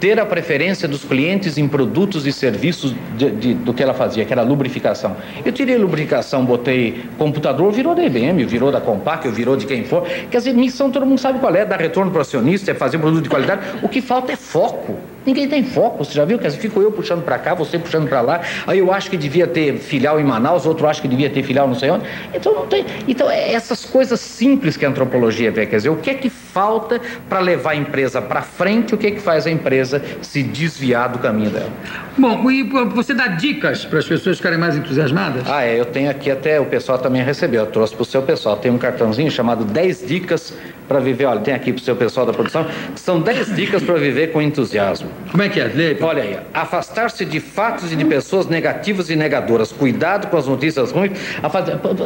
Ter 0.00 0.18
a 0.20 0.26
preferência 0.26 0.86
dos 0.86 1.04
clientes 1.04 1.58
em 1.58 1.66
produtos 1.66 2.26
e 2.26 2.32
serviços 2.32 2.94
de, 3.16 3.30
de, 3.30 3.54
do 3.54 3.74
que 3.74 3.82
ela 3.82 3.94
fazia, 3.94 4.24
que 4.24 4.32
era 4.32 4.42
lubrificação. 4.42 5.16
Eu 5.44 5.52
tirei 5.52 5.76
lubrificação, 5.76 6.44
botei 6.44 7.04
computador, 7.16 7.72
virou 7.72 7.94
da 7.94 8.04
IBM, 8.04 8.44
virou 8.44 8.70
da 8.70 8.80
Compaq, 8.80 9.28
virou 9.30 9.56
de 9.56 9.66
quem 9.66 9.84
for. 9.84 10.06
Quer 10.30 10.38
dizer, 10.38 10.54
missão 10.54 10.90
todo 10.90 11.04
mundo 11.04 11.18
sabe 11.20 11.38
qual 11.38 11.54
é, 11.54 11.64
dar 11.64 11.80
retorno 11.80 12.10
para 12.10 12.18
o 12.18 12.22
acionista, 12.22 12.70
é 12.70 12.74
fazer 12.74 12.98
produto 12.98 13.22
de 13.22 13.28
qualidade. 13.28 13.62
O 13.82 13.88
que 13.88 14.00
falta 14.00 14.32
é 14.32 14.36
foco. 14.36 14.96
Ninguém 15.28 15.46
tem 15.46 15.62
foco, 15.62 16.02
você 16.02 16.14
já 16.14 16.24
viu? 16.24 16.38
Quer 16.38 16.46
dizer, 16.46 16.58
fico 16.58 16.80
eu 16.80 16.90
puxando 16.90 17.22
para 17.22 17.38
cá, 17.38 17.52
você 17.52 17.78
puxando 17.78 18.08
para 18.08 18.22
lá. 18.22 18.40
Aí 18.66 18.78
eu 18.78 18.90
acho 18.90 19.10
que 19.10 19.16
devia 19.18 19.46
ter 19.46 19.76
filial 19.76 20.18
em 20.18 20.24
Manaus, 20.24 20.64
outro 20.64 20.86
acha 20.86 21.02
que 21.02 21.06
devia 21.06 21.28
ter 21.28 21.42
filial 21.42 21.68
não 21.68 21.74
sei 21.74 21.90
onde. 21.90 22.06
Então 22.32 22.54
não 22.54 22.66
tem. 22.66 22.86
Então 23.06 23.30
é 23.30 23.52
essas 23.52 23.84
coisas 23.84 24.20
simples 24.20 24.74
que 24.74 24.86
a 24.86 24.88
antropologia 24.88 25.50
vê, 25.50 25.66
quer 25.66 25.76
dizer, 25.76 25.90
o 25.90 25.96
que 25.96 26.08
é 26.08 26.14
que 26.14 26.30
falta 26.30 26.98
para 27.28 27.40
levar 27.40 27.72
a 27.72 27.76
empresa 27.76 28.22
para 28.22 28.40
frente, 28.40 28.94
o 28.94 28.96
que 28.96 29.06
é 29.06 29.10
que 29.10 29.20
faz 29.20 29.46
a 29.46 29.50
empresa 29.50 30.02
se 30.22 30.42
desviar 30.42 31.10
do 31.10 31.18
caminho 31.18 31.50
dela. 31.50 31.70
Bom, 32.16 32.50
e 32.50 32.62
você 32.62 33.12
dá 33.12 33.26
dicas 33.26 33.84
para 33.84 33.98
as 33.98 34.06
pessoas 34.06 34.38
ficarem 34.38 34.58
mais 34.58 34.78
entusiasmadas? 34.78 35.42
Ah, 35.46 35.62
é, 35.62 35.78
eu 35.78 35.84
tenho 35.84 36.10
aqui 36.10 36.30
até 36.30 36.58
o 36.58 36.64
pessoal 36.64 36.96
também 36.96 37.22
recebeu, 37.22 37.64
eu 37.64 37.70
trouxe 37.70 37.94
para 37.94 38.02
o 38.02 38.06
seu 38.06 38.22
pessoal, 38.22 38.56
tem 38.56 38.72
um 38.72 38.78
cartãozinho 38.78 39.30
chamado 39.30 39.62
10 39.62 40.06
dicas 40.06 40.54
para 40.88 40.98
viver, 41.00 41.26
olha, 41.26 41.40
tem 41.40 41.52
aqui 41.52 41.72
para 41.72 41.80
o 41.80 41.84
seu 41.84 41.94
pessoal 41.94 42.24
da 42.24 42.32
produção, 42.32 42.66
são 42.96 43.20
10 43.20 43.54
dicas 43.54 43.82
para 43.82 43.94
viver 43.96 44.32
com 44.32 44.40
entusiasmo. 44.40 45.08
Como 45.30 45.42
é 45.42 45.48
que 45.48 45.60
é? 45.60 45.64
Lê. 45.64 45.96
Olha 46.00 46.22
aí, 46.22 46.38
afastar-se 46.54 47.24
de 47.24 47.38
fatos 47.38 47.92
e 47.92 47.96
de 47.96 48.04
pessoas 48.04 48.46
negativas 48.46 49.10
e 49.10 49.16
negadoras, 49.16 49.70
cuidado 49.70 50.28
com 50.28 50.36
as 50.36 50.46
notícias 50.46 50.90
ruins, 50.90 51.12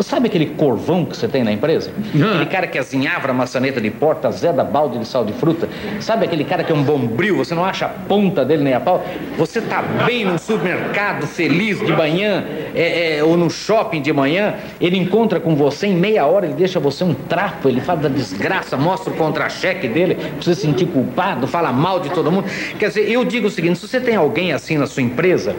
sabe 0.02 0.26
aquele 0.26 0.46
corvão 0.46 1.04
que 1.04 1.16
você 1.16 1.28
tem 1.28 1.44
na 1.44 1.52
empresa? 1.52 1.90
Aquele 2.34 2.46
cara 2.46 2.66
que 2.66 2.78
azinhavra 2.78 3.30
a 3.30 3.34
maçaneta 3.34 3.80
de 3.80 3.90
porta, 3.90 4.30
zeda 4.32 4.64
balde 4.64 4.98
de 4.98 5.06
sal 5.06 5.24
de 5.24 5.32
fruta, 5.32 5.68
sabe 6.00 6.24
aquele 6.24 6.44
cara 6.44 6.64
que 6.64 6.72
é 6.72 6.74
um 6.74 6.82
bombril, 6.82 7.36
você 7.36 7.54
não 7.54 7.64
acha 7.64 7.86
a 7.86 7.88
ponta 7.88 8.44
dele 8.44 8.64
nem 8.64 8.74
a 8.74 8.80
pau? 8.80 9.04
Você 9.38 9.60
está 9.60 9.80
bem 9.82 10.24
no 10.24 10.38
supermercado, 10.38 11.26
feliz 11.26 11.78
de 11.78 11.92
manhã, 11.92 12.44
é, 12.74 13.18
é, 13.18 13.24
ou 13.24 13.36
no 13.36 13.48
shopping 13.48 14.02
de 14.02 14.12
manhã, 14.12 14.54
ele 14.80 14.96
encontra 14.96 15.38
com 15.38 15.54
você 15.54 15.86
em 15.86 15.94
meia 15.94 16.26
hora, 16.26 16.46
ele 16.46 16.54
deixa 16.54 16.80
você 16.80 17.04
um 17.04 17.14
trapo, 17.14 17.68
ele 17.68 17.80
fala 17.80 18.00
da 18.00 18.08
desgraça 18.08 18.71
mostra 18.76 19.12
o 19.12 19.16
contra-cheque 19.16 19.88
dele, 19.88 20.14
precisa 20.14 20.54
se 20.54 20.62
sentir 20.62 20.86
culpado, 20.86 21.46
fala 21.46 21.72
mal 21.72 22.00
de 22.00 22.10
todo 22.10 22.30
mundo. 22.30 22.46
Quer 22.78 22.88
dizer, 22.88 23.10
eu 23.10 23.24
digo 23.24 23.48
o 23.48 23.50
seguinte: 23.50 23.78
se 23.78 23.88
você 23.88 24.00
tem 24.00 24.16
alguém 24.16 24.52
assim 24.52 24.76
na 24.76 24.86
sua 24.86 25.02
empresa, 25.02 25.54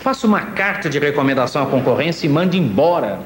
faça 0.00 0.26
uma 0.26 0.40
carta 0.40 0.88
de 0.88 0.98
recomendação 0.98 1.62
à 1.62 1.66
concorrência 1.66 2.26
e 2.26 2.28
mande 2.28 2.58
embora. 2.58 3.20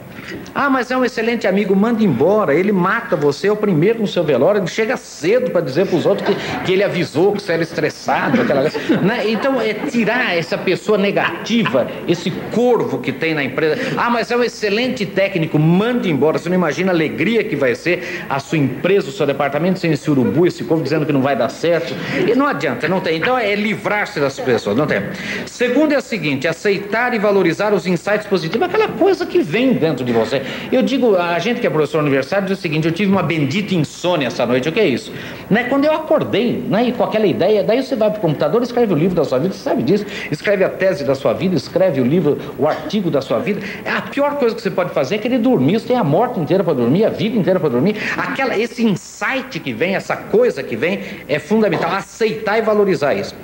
Ah, 0.55 0.69
mas 0.69 0.91
é 0.91 0.97
um 0.97 1.05
excelente 1.05 1.47
amigo, 1.47 1.75
manda 1.75 2.03
embora. 2.03 2.55
Ele 2.55 2.73
mata 2.73 3.17
você, 3.17 3.49
é 3.49 3.53
o 3.53 3.57
primeiro 3.57 4.01
no 4.01 4.07
seu 4.07 4.25
velório. 4.25 4.61
Ele 4.61 4.67
chega 4.69 4.97
cedo 4.97 5.51
para 5.51 5.61
dizer 5.61 5.87
para 5.87 5.97
os 5.97 6.07
outros 6.07 6.29
que, 6.29 6.65
que 6.65 6.73
ele 6.73 6.85
avisou 6.85 7.33
que 7.33 7.43
você 7.43 7.53
era 7.53 7.63
estressado. 7.63 8.41
Aquela... 8.41 8.63
né? 9.03 9.29
Então, 9.29 9.61
é 9.61 9.75
tirar 9.75 10.37
essa 10.37 10.57
pessoa 10.59 10.99
negativa, 10.99 11.89
esse 12.07 12.31
corvo 12.53 12.99
que 12.99 13.13
tem 13.13 13.35
na 13.35 13.43
empresa. 13.43 13.95
Ah, 13.97 14.11
mas 14.11 14.31
é 14.31 14.37
um 14.37 14.43
excelente 14.43 15.07
técnico, 15.07 15.59
manda 15.59 16.09
embora. 16.09 16.39
Você 16.39 16.49
não 16.49 16.57
imagina 16.57 16.93
a 16.93 16.95
alegria 16.95 17.43
que 17.45 17.57
vai 17.57 17.75
ser 17.75 18.25
a 18.29 18.39
sua 18.39 18.59
empresa, 18.59 19.09
o 19.09 19.13
seu 19.13 19.27
departamento 19.27 19.79
sem 19.79 19.93
esse 19.93 20.11
urubu, 20.11 20.47
esse 20.47 20.65
corvo 20.65 20.83
dizendo 20.83 21.07
que 21.07 21.13
não 21.13 21.23
vai 21.23 21.37
dar 21.37 21.49
certo. 21.49 21.95
E 22.27 22.35
não 22.35 22.47
adianta, 22.47 22.89
não 22.89 23.01
tem. 23.01 23.17
Então, 23.17 23.39
é 23.39 23.55
livrar-se 23.55 24.21
das 24.21 24.39
pessoas, 24.39 24.77
não 24.77 24.87
tem. 24.87 25.03
Segundo 25.47 25.93
é 25.93 25.99
o 25.99 26.03
seguinte: 26.03 26.47
aceitar 26.47 27.15
e 27.15 27.19
valorizar 27.19 27.73
os 27.73 27.87
insights 27.87 28.27
positivos, 28.27 28.67
aquela 28.69 28.89
coisa 28.89 29.25
que 29.27 29.41
vem 29.41 29.73
dentro 29.73 30.05
de 30.05 30.12
você. 30.13 30.43
Eu 30.71 30.83
digo, 30.83 31.17
a 31.17 31.39
gente 31.39 31.61
que 31.61 31.67
é 31.67 31.71
professor 31.71 32.01
universitário 32.01 32.47
diz 32.47 32.59
o 32.59 32.61
seguinte: 32.61 32.87
eu 32.87 32.93
tive 32.93 33.11
uma 33.11 33.23
bendita 33.23 33.75
insônia 33.75 34.27
essa 34.27 34.47
noite. 34.47 34.69
O 34.69 34.73
que 34.73 34.81
é 34.81 34.87
isso? 34.87 35.13
Né? 35.51 35.65
Quando 35.65 35.85
eu 35.85 35.93
acordei, 35.93 36.63
né, 36.69 36.85
e 36.89 36.93
com 36.93 37.05
aquela 37.05 37.27
ideia, 37.27 37.63
daí 37.63 37.83
você 37.83 37.97
vai 37.97 38.11
para 38.11 38.19
o 38.19 38.21
computador, 38.21 38.63
escreve 38.63 38.93
o 38.93 38.97
livro 38.97 39.15
da 39.15 39.25
sua 39.25 39.39
vida, 39.39 39.55
você 39.55 39.63
sabe 39.63 39.83
disso, 39.83 40.07
escreve 40.31 40.65
a 40.65 40.69
tese 40.69 41.05
da 41.05 41.15
sua 41.15 41.33
vida, 41.33 41.55
escreve 41.55 42.01
o 42.01 42.05
livro, 42.05 42.39
o 42.59 42.67
artigo 42.67 43.11
da 43.11 43.21
sua 43.21 43.39
vida. 43.39 43.61
A 43.85 44.03
pior 44.03 44.37
coisa 44.37 44.55
que 44.55 44.63
você 44.63 44.71
pode 44.71 44.91
fazer 44.91 45.17
é 45.17 45.19
querer 45.19 45.39
dormir. 45.39 45.79
Você 45.79 45.89
tem 45.89 45.97
a 45.97 46.05
morte 46.05 46.39
inteira 46.41 46.63
para 46.63 46.75
dormir, 46.75 47.05
a 47.05 47.11
vida 47.11 47.37
inteira 47.37 47.59
para 47.59 47.69
dormir. 47.69 47.97
Aquela, 48.17 48.59
esse 48.59 48.85
insight 48.85 49.61
que 49.61 49.73
vem, 49.73 49.95
essa 49.95 50.17
coisa 50.17 50.63
que 50.63 50.77
vem, 50.77 51.01
é 51.29 51.39
fundamental. 51.39 51.91
Aceitar 51.93 52.59
e 52.59 52.63
valorizar 52.63 53.15
isso. 53.15 53.35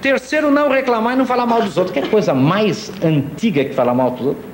Terceiro, 0.00 0.50
não 0.50 0.68
reclamar 0.68 1.14
e 1.14 1.16
não 1.16 1.26
falar 1.26 1.46
mal 1.46 1.62
dos 1.62 1.76
outros. 1.76 1.92
Que 1.92 2.04
é 2.04 2.08
coisa 2.08 2.34
mais 2.34 2.92
antiga 3.02 3.64
que 3.64 3.74
falar 3.74 3.94
mal 3.94 4.10
dos 4.10 4.26
outros? 4.26 4.49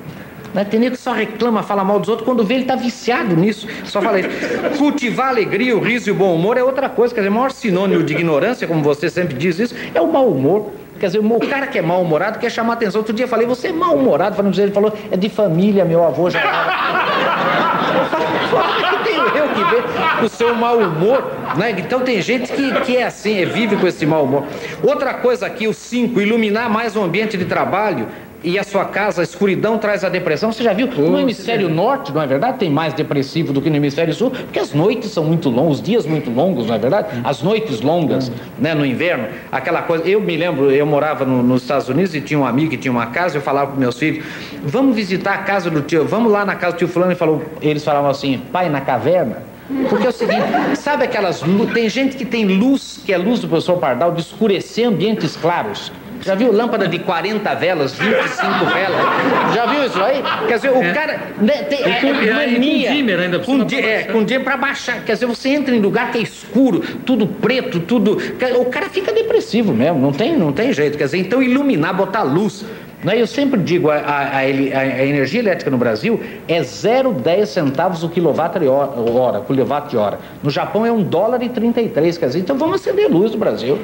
Né? 0.53 0.63
Tem 0.63 0.79
nego 0.79 0.95
que 0.95 1.01
só 1.01 1.11
reclama, 1.11 1.63
fala 1.63 1.83
mal 1.83 1.99
dos 1.99 2.09
outros, 2.09 2.25
quando 2.25 2.43
vê 2.43 2.55
ele 2.55 2.63
está 2.63 2.75
viciado 2.75 3.35
nisso. 3.35 3.67
Só 3.85 4.01
fala 4.01 4.19
isso. 4.19 4.29
Cultivar 4.77 5.29
alegria, 5.29 5.75
o 5.75 5.79
riso 5.79 6.09
e 6.09 6.11
o 6.11 6.15
bom 6.15 6.35
humor 6.35 6.57
é 6.57 6.63
outra 6.63 6.89
coisa. 6.89 7.13
Quer 7.13 7.21
dizer, 7.21 7.29
o 7.29 7.33
maior 7.33 7.51
sinônimo 7.51 8.03
de 8.03 8.13
ignorância, 8.13 8.67
como 8.67 8.81
você 8.81 9.09
sempre 9.09 9.35
diz 9.35 9.59
isso, 9.59 9.75
é 9.93 10.01
o 10.01 10.11
mau 10.11 10.27
humor. 10.27 10.71
Quer 10.99 11.07
dizer, 11.07 11.19
o 11.19 11.39
cara 11.47 11.67
que 11.67 11.77
é 11.77 11.81
mal-humorado 11.81 12.39
quer 12.39 12.49
chamar 12.49 12.73
atenção. 12.73 13.01
Outro 13.01 13.13
dia 13.13 13.25
eu 13.25 13.29
falei, 13.29 13.45
você 13.45 13.67
é 13.67 13.71
mal-humorado. 13.71 14.35
Ele 14.59 14.71
falou, 14.71 14.91
é 15.11 15.17
de 15.17 15.29
família, 15.29 15.85
meu 15.85 16.03
avô 16.03 16.29
já. 16.29 16.41
tenho 19.03 19.27
eu 19.27 19.49
que 19.49 19.63
ver 19.63 19.83
o 20.23 20.29
seu 20.29 20.55
mau 20.55 20.77
humor, 20.77 21.31
né? 21.55 21.71
Então 21.71 22.01
tem 22.01 22.21
gente 22.21 22.51
que, 22.51 22.71
que 22.81 22.97
é 22.97 23.05
assim, 23.05 23.41
é, 23.41 23.45
vive 23.45 23.75
com 23.77 23.87
esse 23.87 24.05
mau 24.05 24.23
humor. 24.23 24.45
Outra 24.83 25.13
coisa 25.13 25.45
aqui, 25.45 25.67
o 25.67 25.73
5, 25.73 26.19
iluminar 26.19 26.69
mais 26.69 26.95
o 26.95 27.01
ambiente 27.01 27.37
de 27.37 27.45
trabalho 27.45 28.07
e 28.47 28.57
a 28.57 28.63
sua 28.63 28.85
casa, 28.85 29.21
a 29.21 29.23
escuridão 29.23 29.77
traz 29.77 30.05
a 30.05 30.09
depressão. 30.09 30.53
Você 30.53 30.63
já 30.63 30.71
viu? 30.71 30.87
No 30.87 31.19
hemisfério 31.19 31.67
norte, 31.67 32.13
não 32.13 32.21
é 32.21 32.25
verdade? 32.25 32.59
Tem 32.59 32.69
mais 32.69 32.93
depressivo 32.93 33.51
do 33.51 33.61
que 33.61 33.69
no 33.69 33.75
hemisfério 33.75 34.13
sul, 34.13 34.31
porque 34.31 34.57
as 34.57 34.73
noites 34.73 35.11
são 35.11 35.25
muito 35.25 35.49
longas, 35.49 35.79
os 35.79 35.81
dias 35.81 36.05
muito 36.05 36.29
longos, 36.29 36.67
não 36.67 36.75
é 36.75 36.79
verdade? 36.79 37.21
As 37.25 37.41
noites 37.43 37.81
longas, 37.81 38.31
né, 38.57 38.73
no 38.73 38.85
inverno, 38.85 39.27
aquela 39.51 39.81
coisa. 39.81 40.07
Eu 40.07 40.21
me 40.21 40.37
lembro, 40.37 40.71
eu 40.71 40.85
morava 40.85 41.25
no, 41.25 41.43
nos 41.43 41.63
Estados 41.63 41.89
Unidos 41.89 42.15
e 42.15 42.21
tinha 42.21 42.39
um 42.39 42.45
amigo 42.45 42.69
que 42.69 42.77
tinha 42.77 42.91
uma 42.91 43.07
casa, 43.07 43.37
eu 43.37 43.41
falava 43.41 43.71
para 43.71 43.79
meus 43.79 43.99
filhos: 43.99 44.25
vamos 44.63 44.95
visitar 44.95 45.33
a 45.33 45.39
casa 45.39 45.69
do 45.69 45.81
tio, 45.81 46.05
vamos 46.05 46.31
lá 46.31 46.45
na 46.45 46.55
casa 46.55 46.75
do 46.75 46.79
tio 46.79 46.87
Fulano. 46.87 47.11
E 47.11 47.15
falou, 47.15 47.43
eles 47.61 47.83
falavam 47.83 48.09
assim: 48.09 48.41
pai, 48.51 48.69
na 48.69 48.79
caverna? 48.79 49.43
Porque 49.89 50.05
é 50.05 50.09
o 50.09 50.13
seguinte, 50.13 50.43
sabe 50.75 51.03
aquelas 51.03 51.43
tem 51.73 51.89
gente 51.89 52.15
que 52.15 52.23
tem 52.23 52.45
luz, 52.45 53.01
que 53.05 53.11
é 53.11 53.17
luz 53.17 53.41
do 53.41 53.49
professor 53.49 53.77
Pardal, 53.77 54.13
de 54.13 54.21
escurecer 54.21 54.87
ambientes 54.87 55.35
claros. 55.35 55.91
Já 56.27 56.35
viu 56.35 56.51
lâmpada 56.51 56.89
de 56.89 56.99
40 56.99 57.55
velas, 57.55 57.93
25 57.93 58.65
velas? 58.65 59.55
Já 59.55 59.65
viu 59.65 59.85
isso 59.85 60.03
aí? 60.03 60.21
Quer 60.45 60.55
dizer, 60.55 60.71
o 60.71 60.83
é. 60.83 60.91
cara 60.91 61.21
né, 61.37 61.63
tem 61.63 61.81
é, 61.85 62.01
com, 62.01 62.07
é, 62.07 62.33
mania. 62.33 62.89
Com 62.89 62.95
dimmer 62.95 63.19
ainda 63.21 63.39
com, 63.39 63.63
di, 63.63 63.75
é, 63.77 64.03
com 64.03 64.25
dimmer 64.25 64.43
para 64.43 64.57
baixar. 64.57 65.05
Quer 65.05 65.13
dizer, 65.13 65.25
você 65.25 65.47
entra 65.47 65.73
em 65.73 65.79
lugar 65.79 66.11
que 66.11 66.17
é 66.17 66.21
escuro, 66.21 66.81
tudo 67.05 67.27
preto, 67.27 67.79
tudo. 67.79 68.17
O 68.59 68.65
cara 68.65 68.89
fica 68.89 69.13
depressivo 69.13 69.73
mesmo, 69.73 69.99
não 69.99 70.11
tem, 70.11 70.35
não 70.35 70.51
tem 70.51 70.73
jeito. 70.73 70.97
Quer 70.97 71.05
dizer, 71.05 71.19
então 71.19 71.41
iluminar, 71.41 71.95
botar 71.95 72.23
luz. 72.23 72.65
Né? 73.03 73.21
Eu 73.21 73.27
sempre 73.27 73.61
digo, 73.61 73.91
a, 73.91 73.97
a, 73.97 74.37
a, 74.37 75.05
energia 75.05 75.39
elétrica 75.39 75.69
no 75.69 75.77
Brasil 75.77 76.19
é 76.47 76.61
0,10 76.61 77.45
centavos 77.45 78.03
o 78.03 78.09
quilowatt-hora, 78.09 79.41
quilowatt-hora. 79.41 80.19
No 80.41 80.49
Japão 80.49 80.85
é 80.85 80.91
1 80.91 81.03
dólar 81.03 81.43
e 81.43 81.49
33, 81.49 82.17
quer 82.17 82.25
dizer, 82.27 82.39
então 82.39 82.57
vamos 82.57 82.81
acender 82.81 83.09
luz 83.09 83.31
do 83.31 83.37
Brasil. 83.37 83.77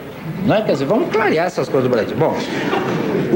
Né? 0.46 0.64
Quer 0.66 0.74
dizer, 0.74 0.86
vamos 0.86 1.10
clarear 1.10 1.46
essas 1.46 1.70
coisas 1.70 1.90
do 1.90 1.94
Brasil. 1.94 2.18
Bom, 2.18 2.36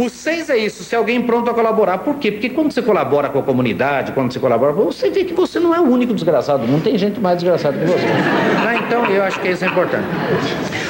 o 0.03 0.09
6 0.09 0.49
é 0.49 0.57
isso, 0.57 0.83
se 0.83 0.95
alguém 0.95 1.21
pronto 1.21 1.49
a 1.49 1.53
colaborar. 1.53 1.99
Por 1.99 2.15
quê? 2.15 2.31
Porque 2.31 2.49
quando 2.49 2.71
você 2.71 2.81
colabora 2.81 3.29
com 3.29 3.39
a 3.39 3.43
comunidade, 3.43 4.11
quando 4.13 4.33
você 4.33 4.39
colabora, 4.39 4.71
você 4.71 5.11
vê 5.11 5.23
que 5.25 5.33
você 5.33 5.59
não 5.59 5.75
é 5.75 5.79
o 5.79 5.83
único 5.83 6.13
desgraçado, 6.13 6.65
não 6.67 6.79
tem 6.79 6.97
gente 6.97 7.19
mais 7.19 7.37
desgraçada 7.37 7.77
que 7.77 7.85
você. 7.85 8.05
Né? 8.05 8.83
Então, 8.87 9.05
eu 9.05 9.23
acho 9.23 9.39
que 9.39 9.49
isso 9.49 9.63
é 9.63 9.67
importante. 9.67 10.07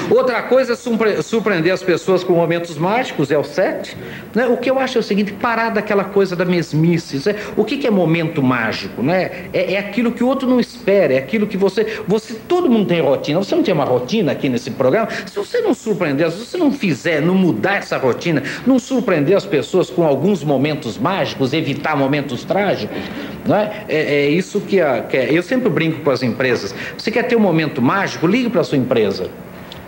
Outra 0.10 0.42
coisa 0.44 0.74
é 0.74 1.22
surpreender 1.22 1.74
as 1.74 1.84
pessoas 1.84 2.24
com 2.24 2.34
momentos 2.34 2.78
mágicos, 2.78 3.30
é 3.30 3.38
o 3.38 3.44
7. 3.44 3.98
Né? 4.34 4.48
O 4.48 4.58
que 4.58 4.70
eu 4.70 4.80
acho 4.80 4.98
é 4.98 5.02
o 5.02 5.04
seguinte, 5.04 5.34
parar 5.34 5.70
daquela 5.70 6.04
coisa 6.04 6.36
da 6.36 6.46
mesmice. 6.46 7.22
Né? 7.28 7.36
O 7.58 7.66
que, 7.66 7.78
que, 7.78 7.88
é 7.88 7.92
momento 7.92 8.42
mágico? 8.42 9.04
Né? 9.04 9.48
É, 9.52 9.74
é, 9.74 9.78
aquilo 9.78 10.12
que 10.12 10.24
o 10.24 10.28
outro 10.28 10.48
não 10.48 10.60
espera, 10.60 11.14
é 11.14 11.18
aquilo 11.18 11.46
que 11.46 11.58
você, 11.58 12.02
você. 12.08 12.36
Todo 12.48 12.70
mundo 12.70 12.88
tem 12.88 13.02
rotina. 13.02 13.40
Você 13.40 13.56
não 13.56 13.64
tem 13.64 13.74
uma 13.74 13.84
rotina 13.84 14.32
aqui 14.32 14.48
nesse 14.48 14.72
programa? 14.72 15.10
Se 15.26 15.36
você 15.36 15.60
não 15.60 15.74
surpreender, 15.74 16.32
se 16.32 16.46
você 16.46 16.58
não 16.58 16.72
fizer, 16.72 17.22
não 17.22 17.36
mudar 17.36 17.76
essa 17.76 17.98
rotina, 17.98 18.42
não 18.66 18.80
surpreender 18.80 19.36
as 19.36 19.46
pessoas 19.46 19.90
com 19.90 20.06
alguns 20.06 20.44
momentos 20.44 20.98
mágicos, 20.98 21.54
evitar 21.54 21.98
momentos 21.98 22.46
trágicos, 22.46 22.98
né? 23.46 23.84
é, 23.90 24.26
é 24.26 24.30
isso 24.30 24.62
que, 24.62 24.80
a, 24.80 25.02
que 25.02 25.18
é. 25.18 25.32
eu 25.32 25.44
sempre 25.44 25.70
brinco 25.70 26.02
com 26.02 26.12
as 26.12 26.24
empresas. 26.24 26.74
Você 26.98 27.12
quer 27.12 27.24
ter 27.24 27.36
um 27.36 27.40
momento 27.40 27.82
mágico? 27.82 28.26
Ligue 28.26 28.50
para 28.50 28.62
a 28.62 28.64
sua 28.64 28.78
empresa. 28.78 29.30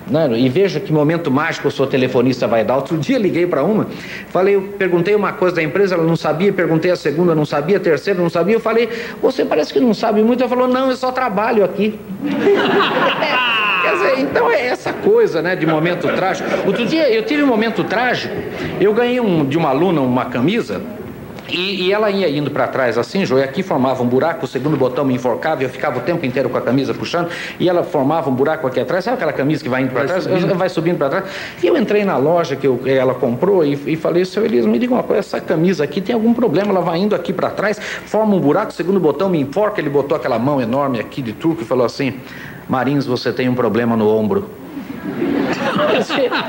Né? 0.09 0.39
E 0.39 0.49
veja 0.49 0.79
que 0.79 0.91
momento 0.91 1.29
mágico 1.29 1.67
o 1.67 1.71
seu 1.71 1.85
telefonista 1.85 2.47
vai 2.47 2.63
dar. 2.63 2.75
Outro 2.75 2.97
dia 2.97 3.17
liguei 3.17 3.45
para 3.45 3.63
uma, 3.63 3.87
falei, 4.29 4.59
perguntei 4.77 5.15
uma 5.15 5.33
coisa 5.33 5.57
da 5.57 5.63
empresa, 5.63 5.95
ela 5.95 6.03
não 6.03 6.15
sabia, 6.15 6.51
perguntei 6.51 6.91
a 6.91 6.95
segunda, 6.95 7.35
não 7.35 7.45
sabia, 7.45 7.77
a 7.77 7.79
terceira, 7.79 8.19
não 8.19 8.29
sabia. 8.29 8.55
Eu 8.55 8.59
falei, 8.59 8.89
você 9.21 9.45
parece 9.45 9.71
que 9.71 9.79
não 9.79 9.93
sabe 9.93 10.21
muito. 10.23 10.41
Ela 10.41 10.49
falou, 10.49 10.67
não, 10.67 10.89
eu 10.89 10.95
só 10.95 11.11
trabalho 11.11 11.63
aqui. 11.63 11.99
Quer 13.81 13.93
dizer, 13.93 14.19
então 14.19 14.51
é 14.51 14.67
essa 14.67 14.91
coisa, 14.91 15.41
né, 15.41 15.55
de 15.55 15.65
momento 15.65 16.07
trágico. 16.13 16.49
Outro 16.67 16.85
dia 16.85 17.09
eu 17.09 17.23
tive 17.23 17.43
um 17.43 17.47
momento 17.47 17.83
trágico, 17.83 18.35
eu 18.79 18.93
ganhei 18.93 19.19
um, 19.19 19.45
de 19.45 19.57
uma 19.57 19.69
aluna 19.69 20.01
uma 20.01 20.25
camisa 20.25 20.81
e, 21.51 21.87
e, 21.87 21.93
ela 21.93 22.09
ia 22.09 22.29
indo 22.29 22.51
para 22.51 22.67
trás 22.67 22.97
assim, 22.97 23.25
Joia, 23.25 23.45
aqui 23.45 23.63
formava 23.63 24.01
um 24.03 24.07
buraco, 24.07 24.45
o 24.45 24.47
segundo 24.47 24.77
botão 24.77 25.05
me 25.05 25.13
enforcava, 25.13 25.63
eu 25.63 25.69
ficava 25.69 25.99
o 25.99 26.01
tempo 26.01 26.25
inteiro 26.25 26.49
com 26.49 26.57
a 26.57 26.61
camisa 26.61 26.93
puxando, 26.93 27.29
e 27.59 27.67
ela 27.67 27.83
formava 27.83 28.29
um 28.29 28.33
buraco 28.33 28.67
aqui 28.67 28.79
atrás, 28.79 29.03
sabe 29.03 29.15
aquela 29.15 29.33
camisa 29.33 29.63
que 29.63 29.69
vai 29.69 29.81
indo 29.81 29.91
para 29.91 30.05
trás? 30.05 30.23
Subindo. 30.23 30.55
Vai 30.55 30.69
subindo 30.69 30.97
para 30.97 31.09
trás. 31.09 31.25
E 31.61 31.67
eu 31.67 31.77
entrei 31.77 32.03
na 32.03 32.17
loja 32.17 32.55
que 32.55 32.67
eu, 32.67 32.79
ela 32.85 33.13
comprou 33.13 33.63
e, 33.65 33.73
e 33.85 33.95
falei, 33.95 34.25
seu 34.25 34.45
Elias, 34.45 34.65
me 34.65 34.79
diga 34.79 34.93
uma 34.93 35.03
coisa, 35.03 35.19
essa 35.19 35.41
camisa 35.41 35.83
aqui 35.83 36.01
tem 36.01 36.13
algum 36.13 36.33
problema, 36.33 36.69
ela 36.69 36.81
vai 36.81 36.99
indo 36.99 37.15
aqui 37.15 37.33
para 37.33 37.49
trás, 37.49 37.79
forma 37.79 38.35
um 38.35 38.39
buraco, 38.39 38.71
o 38.71 38.73
segundo 38.73 38.99
botão 38.99 39.29
me 39.29 39.39
enforca, 39.39 39.79
ele 39.79 39.89
botou 39.89 40.15
aquela 40.15 40.39
mão 40.39 40.61
enorme 40.61 40.99
aqui 40.99 41.21
de 41.21 41.33
turco 41.33 41.61
e 41.61 41.65
falou 41.65 41.85
assim, 41.85 42.19
Marins, 42.67 43.05
você 43.05 43.31
tem 43.31 43.49
um 43.49 43.55
problema 43.55 43.95
no 43.95 44.07
ombro. 44.07 44.49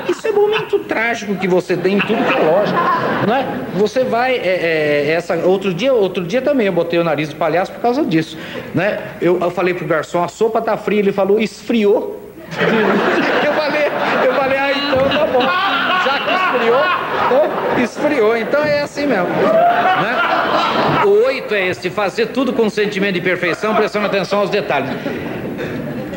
Isso 0.08 0.28
é 0.28 0.32
momento 0.32 0.78
trágico 0.80 1.34
que 1.36 1.46
você 1.46 1.76
tem 1.76 1.96
em 1.96 2.00
tudo 2.00 2.22
que 2.24 2.34
é. 2.34 3.26
Não 3.26 3.34
é? 3.34 3.46
Você 3.74 4.04
vai. 4.04 4.34
É, 4.34 5.06
é, 5.08 5.12
essa, 5.12 5.34
outro, 5.36 5.72
dia, 5.72 5.92
outro 5.92 6.24
dia 6.24 6.42
também 6.42 6.66
eu 6.66 6.72
botei 6.72 6.98
o 6.98 7.04
nariz 7.04 7.28
de 7.28 7.34
palhaço 7.34 7.72
por 7.72 7.80
causa 7.80 8.04
disso. 8.04 8.36
Né? 8.74 9.00
Eu, 9.20 9.40
eu 9.40 9.50
falei 9.50 9.74
pro 9.74 9.86
garçom, 9.86 10.22
a 10.22 10.28
sopa 10.28 10.60
tá 10.60 10.76
fria, 10.76 11.00
ele 11.00 11.12
falou, 11.12 11.40
esfriou. 11.40 12.18
Eu 13.44 13.52
falei, 13.54 13.86
eu 14.26 14.34
falei, 14.34 14.58
ah, 14.58 14.72
então 14.72 15.08
tá 15.08 15.26
bom. 15.26 15.40
Já 15.40 16.20
que 16.20 16.32
esfriou, 16.34 16.80
então, 17.26 17.82
esfriou. 17.82 18.36
Então 18.36 18.64
é 18.64 18.80
assim 18.80 19.06
mesmo. 19.06 19.28
Né? 19.28 21.04
O 21.04 21.26
oito 21.26 21.54
é 21.54 21.68
esse, 21.68 21.90
fazer 21.90 22.26
tudo 22.26 22.52
com 22.52 22.68
sentimento 22.68 23.14
de 23.14 23.20
perfeição, 23.20 23.74
prestando 23.74 24.06
atenção 24.06 24.40
aos 24.40 24.50
detalhes. 24.50 24.90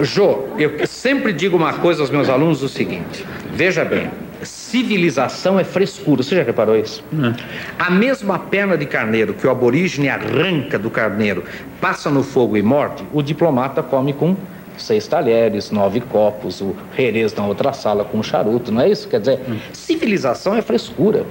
Jô, 0.02 0.46
eu 0.58 0.88
sempre 0.88 1.32
digo 1.32 1.56
uma 1.56 1.74
coisa 1.74 2.02
aos 2.02 2.10
meus 2.10 2.30
alunos: 2.30 2.64
o 2.64 2.70
seguinte, 2.70 3.26
veja 3.54 3.86
bem, 3.86 4.10
civilização 4.42 5.60
é 5.60 5.64
frescura. 5.64 6.24
Você 6.24 6.36
já 6.36 6.44
reparou 6.44 6.76
isso? 6.76 7.04
É. 7.14 7.36
A 7.78 7.90
mesma 7.92 8.40
perna 8.40 8.78
de 8.78 8.86
carneiro 8.86 9.34
que 9.34 9.46
o 9.46 9.52
aborígene 9.52 10.10
arranca 10.10 10.80
do 10.80 10.90
carneiro, 10.90 11.44
passa 11.80 12.10
no 12.10 12.24
fogo 12.24 12.58
e 12.58 12.62
morde, 12.62 13.04
o 13.14 13.22
diplomata 13.22 13.84
come 13.84 14.14
com 14.14 14.36
seis 14.78 15.08
talheres, 15.08 15.70
nove 15.70 16.02
copos, 16.02 16.60
o 16.60 16.76
Jerez 16.98 17.34
na 17.36 17.46
outra 17.46 17.74
sala 17.74 18.04
com 18.04 18.18
um 18.18 18.24
charuto, 18.24 18.72
não 18.72 18.82
é 18.82 18.90
isso? 18.90 19.08
Quer 19.08 19.20
dizer, 19.20 19.40
hum. 19.48 19.58
civilização 19.72 20.56
é 20.56 20.62
frescura. 20.62 21.26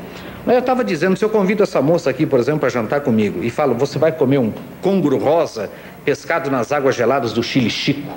Mas 0.46 0.54
eu 0.54 0.60
estava 0.60 0.84
dizendo, 0.84 1.16
se 1.16 1.24
eu 1.24 1.28
convido 1.28 1.62
essa 1.62 1.80
moça 1.80 2.10
aqui, 2.10 2.26
por 2.26 2.38
exemplo, 2.38 2.60
para 2.60 2.68
jantar 2.68 3.00
comigo 3.00 3.42
e 3.42 3.50
falo, 3.50 3.74
você 3.74 3.98
vai 3.98 4.12
comer 4.12 4.38
um 4.38 4.52
congro 4.80 5.16
rosa 5.18 5.70
pescado 6.04 6.50
nas 6.50 6.72
águas 6.72 6.94
geladas 6.94 7.32
do 7.32 7.42
Chile 7.42 7.70
Chico, 7.70 8.12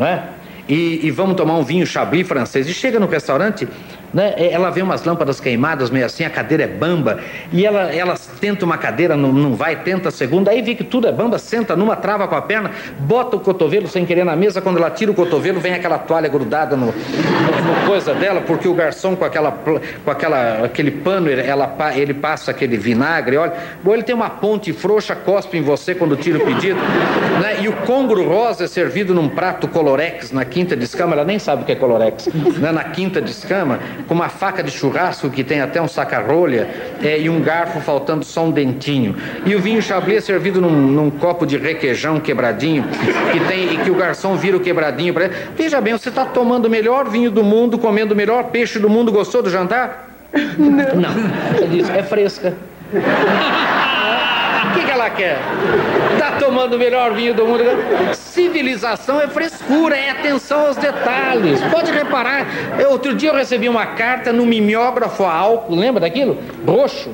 é? 0.00 0.22
E, 0.68 1.00
e, 1.06 1.10
vamos 1.10 1.36
tomar 1.36 1.58
um 1.58 1.62
vinho 1.62 1.86
chablis 1.86 2.26
francês. 2.26 2.66
E 2.66 2.72
chega 2.72 2.98
no 2.98 3.06
restaurante, 3.06 3.68
né? 4.14 4.32
É, 4.36 4.52
ela 4.52 4.70
vê 4.70 4.80
umas 4.80 5.04
lâmpadas 5.04 5.40
queimadas, 5.40 5.90
meio 5.90 6.06
assim, 6.06 6.24
a 6.24 6.30
cadeira 6.30 6.62
é 6.62 6.68
bamba, 6.68 7.18
e 7.52 7.66
ela, 7.66 7.92
ela 7.92 8.14
tenta 8.40 8.64
uma 8.64 8.78
cadeira, 8.78 9.16
não, 9.16 9.32
não 9.32 9.54
vai, 9.54 9.76
tenta 9.82 10.08
a 10.08 10.12
segunda, 10.12 10.52
aí 10.52 10.62
vê 10.62 10.74
que 10.74 10.84
tudo 10.84 11.08
é 11.08 11.12
bamba, 11.12 11.38
senta 11.38 11.74
numa, 11.74 11.96
trava 11.96 12.28
com 12.28 12.36
a 12.36 12.42
perna, 12.42 12.70
bota 13.00 13.36
o 13.36 13.40
cotovelo 13.40 13.88
sem 13.88 14.06
querer 14.06 14.24
na 14.24 14.36
mesa, 14.36 14.60
quando 14.62 14.78
ela 14.78 14.90
tira 14.90 15.10
o 15.10 15.14
cotovelo, 15.14 15.58
vem 15.60 15.74
aquela 15.74 15.98
toalha 15.98 16.28
grudada 16.28 16.76
no, 16.76 16.86
no, 16.86 16.92
no 16.92 17.86
coisa 17.86 18.14
dela, 18.14 18.40
porque 18.40 18.68
o 18.68 18.74
garçom 18.74 19.16
com 19.16 19.24
aquela 19.24 19.50
com 20.04 20.10
aquela, 20.10 20.64
aquele 20.64 20.90
pano, 20.90 21.30
ela, 21.30 21.76
ele 21.96 22.14
passa 22.14 22.50
aquele 22.50 22.76
vinagre, 22.76 23.36
olha, 23.36 23.52
ou 23.84 23.92
ele 23.92 24.02
tem 24.02 24.14
uma 24.14 24.30
ponte 24.30 24.72
frouxa, 24.72 25.14
cospe 25.14 25.56
em 25.56 25.62
você 25.62 25.94
quando 25.94 26.16
tira 26.16 26.38
o 26.38 26.44
pedido, 26.44 26.78
né? 27.40 27.60
e 27.60 27.68
o 27.68 27.72
congro 27.72 28.26
rosa 28.28 28.64
é 28.64 28.66
servido 28.66 29.14
num 29.14 29.28
prato 29.28 29.66
colorex 29.66 30.30
na 30.30 30.44
quinta 30.44 30.76
de 30.76 30.84
escama, 30.84 31.14
ela 31.14 31.24
nem 31.24 31.38
sabe 31.38 31.62
o 31.62 31.66
que 31.66 31.72
é 31.72 31.74
colorex, 31.74 32.28
né? 32.58 32.70
na 32.70 32.84
quinta 32.84 33.20
de 33.20 33.30
escama, 33.30 33.80
com 34.06 34.14
uma 34.14 34.28
faca 34.28 34.62
de 34.62 34.70
churrasco 34.70 35.30
que 35.30 35.42
tem 35.42 35.60
até 35.60 35.80
um 35.80 35.88
saca-rolha 35.88 36.68
é, 37.02 37.20
e 37.20 37.28
um 37.28 37.40
garfo 37.40 37.80
faltando 37.80 38.24
só 38.24 38.44
um 38.44 38.50
dentinho. 38.50 39.16
E 39.44 39.54
o 39.54 39.60
vinho 39.60 39.80
chablis 39.80 40.18
é 40.18 40.20
servido 40.20 40.60
num, 40.60 40.70
num, 40.70 41.10
copo 41.10 41.46
de 41.46 41.56
requeijão 41.56 42.20
quebradinho 42.20 42.84
que 43.32 43.40
tem 43.48 43.74
e 43.74 43.76
que 43.78 43.90
o 43.90 43.94
garçom 43.94 44.36
vira 44.36 44.56
o 44.56 44.60
quebradinho 44.60 45.12
para 45.12 45.30
Veja 45.56 45.80
bem, 45.80 45.92
você 45.92 46.08
está 46.08 46.24
tomando 46.24 46.66
o 46.66 46.70
melhor 46.70 47.08
vinho 47.08 47.30
do 47.30 47.42
mundo, 47.42 47.78
comendo 47.78 48.14
o 48.14 48.16
melhor 48.16 48.44
peixe 48.44 48.78
do 48.78 48.88
mundo. 48.88 49.12
Gostou 49.12 49.42
do 49.42 49.50
jantar? 49.50 50.10
Não. 50.58 50.94
Não. 51.00 51.68
Diz, 51.68 51.88
é 51.90 52.02
fresca. 52.02 52.54
Ela 55.04 55.10
quer? 55.10 55.38
Tá 56.18 56.38
tomando 56.38 56.76
o 56.76 56.78
melhor 56.78 57.12
vinho 57.12 57.34
do 57.34 57.46
mundo. 57.46 57.62
Civilização 58.14 59.20
é 59.20 59.28
frescura, 59.28 59.94
é 59.94 60.08
atenção 60.08 60.66
aos 60.66 60.76
detalhes. 60.78 61.60
Pode 61.70 61.92
reparar. 61.92 62.46
Outro 62.88 63.14
dia 63.14 63.28
eu 63.28 63.34
recebi 63.34 63.68
uma 63.68 63.84
carta 63.84 64.32
no 64.32 64.46
mimeógrafo 64.46 65.22
a 65.24 65.34
álcool, 65.34 65.74
lembra 65.74 66.00
daquilo? 66.00 66.38
Roxo. 66.66 67.10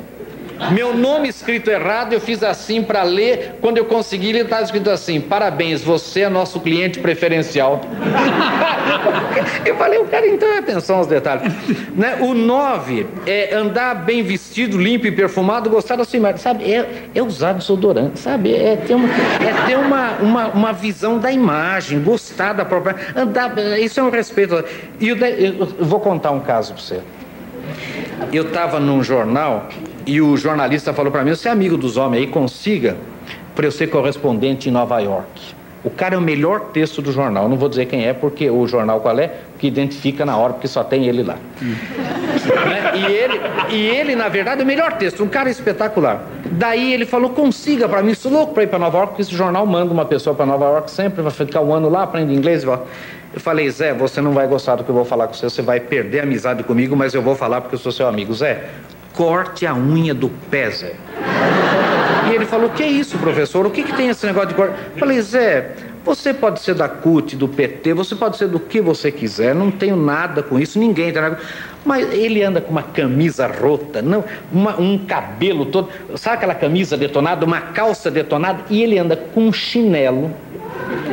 Meu 0.73 0.95
nome 0.95 1.29
escrito 1.29 1.71
errado, 1.71 2.13
eu 2.13 2.21
fiz 2.21 2.43
assim 2.43 2.83
para 2.83 3.03
ler. 3.03 3.57
Quando 3.61 3.79
eu 3.79 3.87
consegui 3.87 4.33
ler, 4.33 4.45
estava 4.45 4.63
escrito 4.63 4.91
assim: 4.91 5.21
Parabéns, 5.21 5.83
você 5.83 6.21
é 6.21 6.29
nosso 6.29 6.61
cliente 6.61 7.01
preferencial. 7.01 7.81
eu 9.65 9.75
falei, 9.77 9.99
o 9.99 10.07
cara 10.07 10.27
então 10.29 10.57
atenção 10.59 10.97
aos 10.97 11.07
detalhes. 11.07 11.53
né? 11.97 12.19
O 12.21 12.35
9 12.35 13.07
é 13.27 13.55
andar 13.55 13.95
bem 13.95 14.23
vestido, 14.23 14.79
limpo 14.79 15.07
e 15.07 15.13
perfumado, 15.13 15.71
gostar 15.71 15.97
da 15.97 16.05
sua 16.05 16.19
imagem. 16.19 16.39
Sabe, 16.39 16.73
é, 16.73 17.09
é 17.15 17.23
usar 17.23 17.55
desodorante, 17.55 18.19
sabe? 18.21 18.55
É 18.55 18.77
ter, 18.77 18.95
uma, 18.95 19.09
é 19.09 19.67
ter 19.67 19.79
uma, 19.79 20.13
uma, 20.19 20.47
uma 20.49 20.73
visão 20.73 21.19
da 21.19 21.33
imagem, 21.33 22.01
gostar 22.01 22.53
da 22.53 22.65
própria. 22.65 22.97
Andar, 23.17 23.57
isso 23.79 23.99
é 23.99 24.03
um 24.03 24.11
respeito. 24.11 24.63
E 25.01 25.09
eu, 25.09 25.17
eu 25.17 25.67
vou 25.81 26.01
contar 26.01 26.31
um 26.31 26.41
caso 26.41 26.75
para 26.75 26.83
você. 26.83 27.01
Eu 28.33 28.45
estava 28.45 28.79
num 28.79 29.03
jornal 29.03 29.69
e 30.07 30.21
o 30.21 30.37
jornalista 30.37 30.93
falou 30.93 31.11
para 31.11 31.25
mim: 31.25 31.31
você 31.31 31.49
é 31.49 31.53
amigo 31.53 31.77
dos 31.77 31.97
homens 31.97 32.23
aí, 32.23 32.27
consiga 32.27 32.97
para 33.55 33.67
eu 33.67 33.73
ser 33.73 33.89
correspondente 33.89 34.69
em 34.69 34.73
Nova 34.73 34.99
York. 35.01 35.61
O 35.83 35.89
cara 35.89 36.15
é 36.15 36.19
o 36.19 36.21
melhor 36.21 36.73
texto 36.73 37.01
do 37.01 37.11
jornal. 37.11 37.45
Eu 37.45 37.49
não 37.49 37.57
vou 37.57 37.69
dizer 37.69 37.87
quem 37.87 38.07
é, 38.07 38.13
porque 38.13 38.51
o 38.51 38.67
jornal 38.67 39.01
qual 39.01 39.19
é, 39.19 39.33
que 39.59 39.67
identifica 39.67 40.27
na 40.27 40.37
hora, 40.37 40.53
porque 40.53 40.69
só 40.69 40.85
tem 40.85 41.07
ele 41.07 41.23
lá. 41.23 41.37
Né? 41.61 42.93
e, 42.97 43.05
ele, 43.07 43.41
e 43.71 43.87
ele, 43.87 44.15
na 44.15 44.29
verdade, 44.29 44.61
é 44.61 44.65
o 44.65 44.67
melhor 44.67 44.93
texto, 44.99 45.25
um 45.25 45.29
cara 45.29 45.49
espetacular. 45.49 46.23
Daí 46.53 46.93
ele 46.93 47.07
falou: 47.07 47.31
consiga 47.31 47.89
para 47.89 48.03
mim, 48.03 48.13
sou 48.13 48.31
louco 48.31 48.53
para 48.53 48.65
ir 48.65 48.67
para 48.67 48.79
Nova 48.79 48.99
York, 48.99 49.13
porque 49.13 49.23
esse 49.23 49.35
jornal 49.35 49.65
manda 49.65 49.91
uma 49.93 50.05
pessoa 50.05 50.37
para 50.37 50.45
Nova 50.45 50.67
York 50.67 50.91
sempre, 50.91 51.23
vai 51.23 51.33
ficar 51.33 51.63
um 51.63 51.73
ano 51.73 51.89
lá, 51.89 52.03
aprende 52.03 52.35
inglês. 52.35 52.63
Eu 52.65 53.39
falei, 53.39 53.71
Zé, 53.71 53.95
você 53.95 54.21
não 54.21 54.33
vai 54.33 54.47
gostar 54.47 54.77
do 54.77 54.85
que 54.85 54.91
eu 54.91 54.95
vou 54.95 55.05
falar 55.05 55.29
com 55.29 55.35
você, 55.35 55.49
você 55.49 55.63
vai 55.63 55.81
perder 55.81 56.21
a 56.21 56.23
amizade 56.25 56.63
comigo, 56.63 56.95
mas 56.95 57.15
eu 57.15 57.23
vou 57.23 57.35
falar 57.35 57.61
porque 57.61 57.77
eu 57.77 57.79
sou 57.79 57.93
seu 57.93 58.07
amigo. 58.07 58.35
Zé, 58.35 58.69
corte 59.21 59.67
a 59.67 59.75
unha 59.75 60.15
do 60.15 60.31
pé, 60.51 60.71
Zé. 60.71 60.95
E 62.27 62.35
ele 62.35 62.47
falou: 62.47 62.71
Que 62.71 62.83
é 62.83 62.89
isso, 62.89 63.19
professor? 63.19 63.67
O 63.67 63.71
que, 63.71 63.83
que 63.83 63.93
tem 63.93 64.09
esse 64.09 64.25
negócio 64.25 64.49
de 64.49 64.55
corte? 64.55 64.75
Eu 64.95 64.99
falei: 64.99 65.21
Zé, 65.21 65.73
você 66.03 66.33
pode 66.33 66.61
ser 66.61 66.75
da 66.75 66.89
CUT, 66.89 67.37
do 67.37 67.47
PT, 67.47 67.93
você 67.93 68.15
pode 68.15 68.39
ser 68.39 68.49
do 68.49 68.59
que 68.59 68.81
você 68.81 69.13
quiser, 69.13 69.55
não 69.55 69.71
tenho 69.71 69.95
nada 69.95 70.43
com 70.43 70.59
isso, 70.59 70.79
ninguém 70.79 71.13
tem 71.13 71.21
nada. 71.21 71.39
Mas 71.85 72.11
ele 72.15 72.43
anda 72.43 72.63
com 72.63 72.71
uma 72.71 72.83
camisa 72.83 73.47
rota, 73.47 74.01
não, 74.01 74.25
uma, 74.51 74.81
um 74.81 74.97
cabelo 74.97 75.67
todo, 75.67 75.91
sabe 76.17 76.37
aquela 76.37 76.55
camisa 76.55 76.97
detonada, 76.97 77.45
uma 77.45 77.61
calça 77.61 78.11
detonada, 78.11 78.61
e 78.71 78.83
ele 78.83 78.99
anda 78.99 79.17
com 79.17 79.49
um 79.49 79.53
chinelo 79.53 80.31